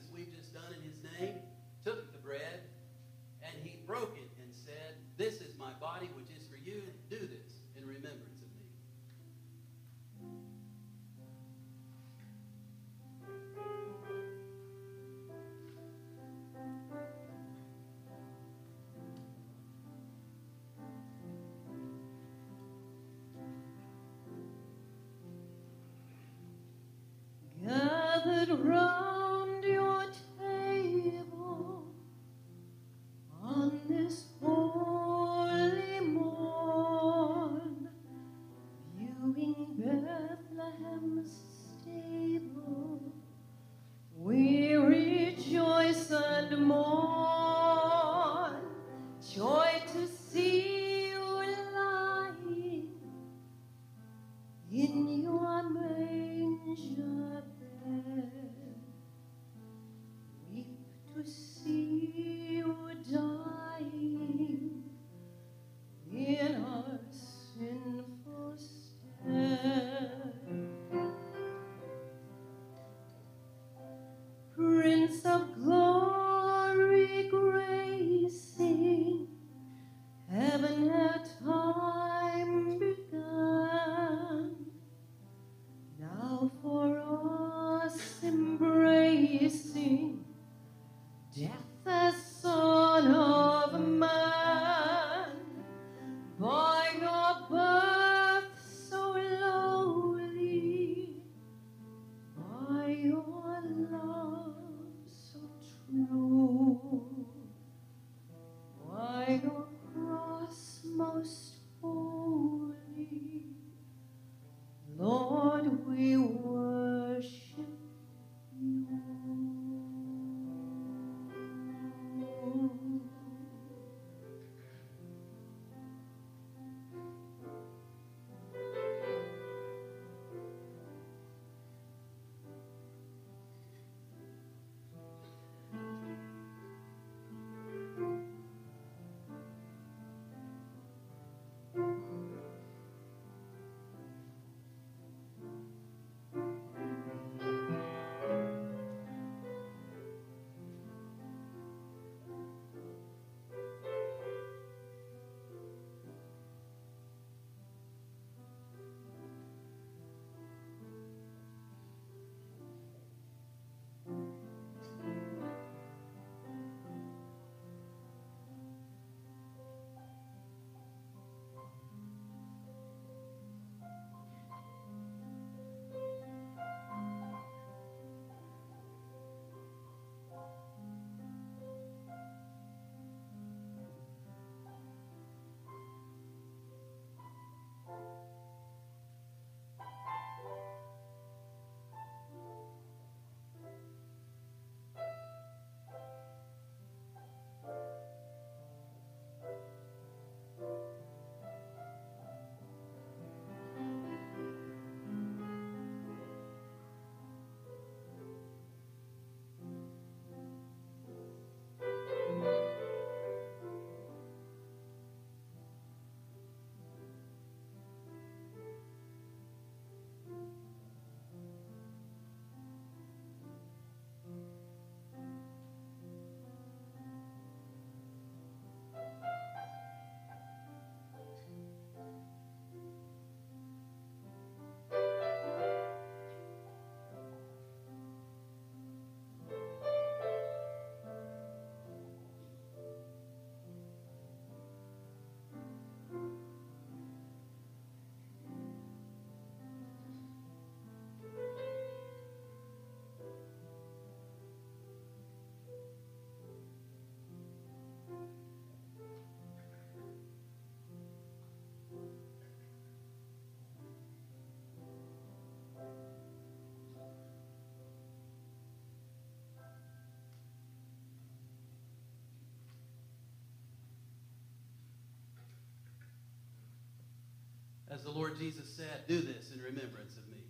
[277.95, 280.43] As the Lord Jesus said, do this in remembrance of me.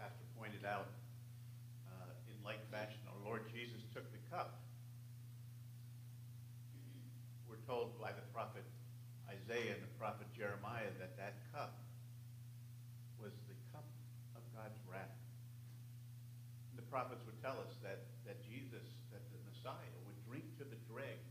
[0.00, 0.88] As Pastor pointed out,
[1.92, 4.58] uh, in like fashion, our Lord Jesus took the cup.
[7.46, 8.64] We're told by the prophet
[9.30, 11.78] Isaiah and the prophet Jeremiah that that cup
[13.22, 13.86] was the cup
[14.34, 15.14] of God's wrath.
[16.74, 18.82] The prophets would tell us that, that Jesus,
[19.14, 21.30] that the Messiah, would drink to the dregs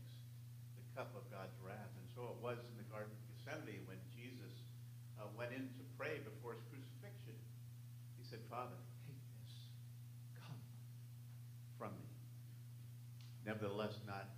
[0.80, 1.92] the cup of God's wrath.
[1.96, 4.52] And so it was in the Garden of Gethsemane when Jesus
[5.20, 7.36] uh, went in to pray before his crucifixion.
[8.16, 9.72] He said, Father, take this
[10.40, 10.56] cup
[11.76, 12.08] from me.
[13.44, 14.28] Nevertheless, not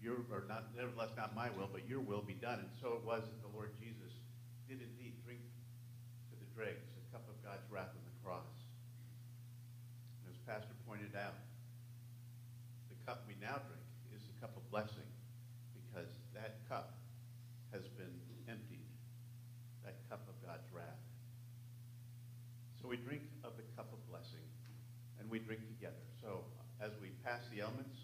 [0.00, 2.58] your or not nevertheless not my will, but your will be done.
[2.64, 4.16] And so it was that the Lord Jesus
[4.64, 5.44] did indeed drink
[6.32, 8.48] to the dregs the cup of God's wrath on the cross.
[10.24, 11.36] And as Pastor pointed out,
[12.88, 13.84] the cup we now drink
[14.16, 15.06] is the cup of blessing,
[15.76, 16.96] because that cup
[17.68, 18.16] has been
[18.48, 18.88] emptied,
[19.84, 21.04] that cup of God's wrath.
[22.80, 24.42] So we drink of the cup of blessing,
[25.20, 26.02] and we drink together.
[26.24, 26.48] So
[26.80, 27.94] as we pass the elements,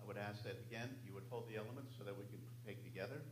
[0.00, 0.88] I would ask that again
[1.32, 3.24] hold the elements so that we can take together.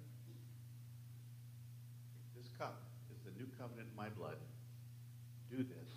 [2.32, 4.40] This cup is the new covenant in my blood.
[5.52, 5.92] Do this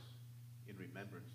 [0.68, 1.32] in remembrance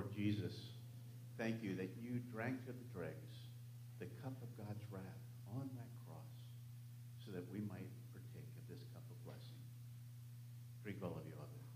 [0.00, 0.54] Lord Jesus,
[1.36, 3.36] thank you that you drank to the dregs
[3.98, 5.20] the cup of God's wrath
[5.52, 6.32] on that cross
[7.20, 9.60] so that we might partake of this cup of blessing.
[10.82, 11.68] Drink all of you of it.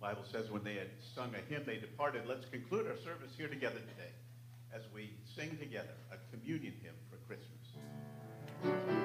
[0.00, 2.22] Bible says when they had sung a hymn, they departed.
[2.26, 4.16] Let's conclude our service here together today
[4.72, 9.04] as we sing together a communion hymn for Christmas.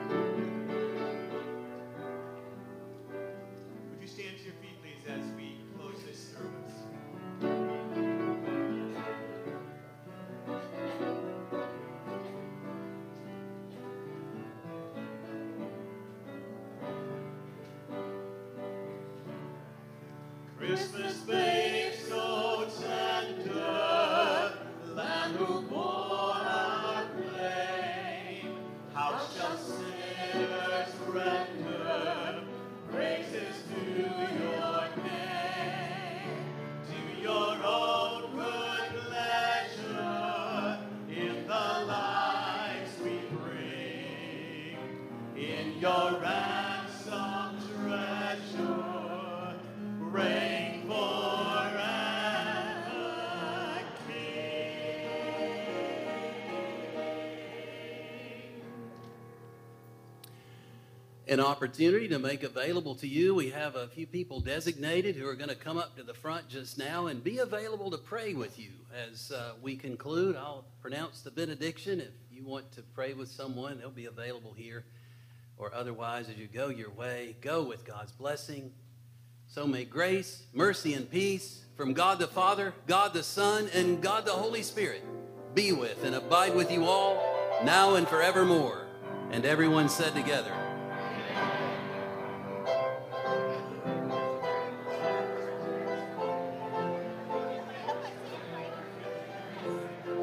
[61.34, 63.34] An opportunity to make available to you.
[63.34, 66.48] We have a few people designated who are going to come up to the front
[66.48, 68.70] just now and be available to pray with you.
[69.10, 72.00] As uh, we conclude, I'll pronounce the benediction.
[72.02, 74.86] If you want to pray with someone, they'll be available here.
[75.58, 78.72] Or otherwise, as you go your way, go with God's blessing.
[79.48, 84.28] So may grace, mercy, and peace from God the Father, God the Son, and God
[84.28, 85.04] the Holy Spirit
[85.56, 87.16] be with and abide with you all
[87.64, 88.86] now and forevermore.
[89.32, 90.54] And everyone said together,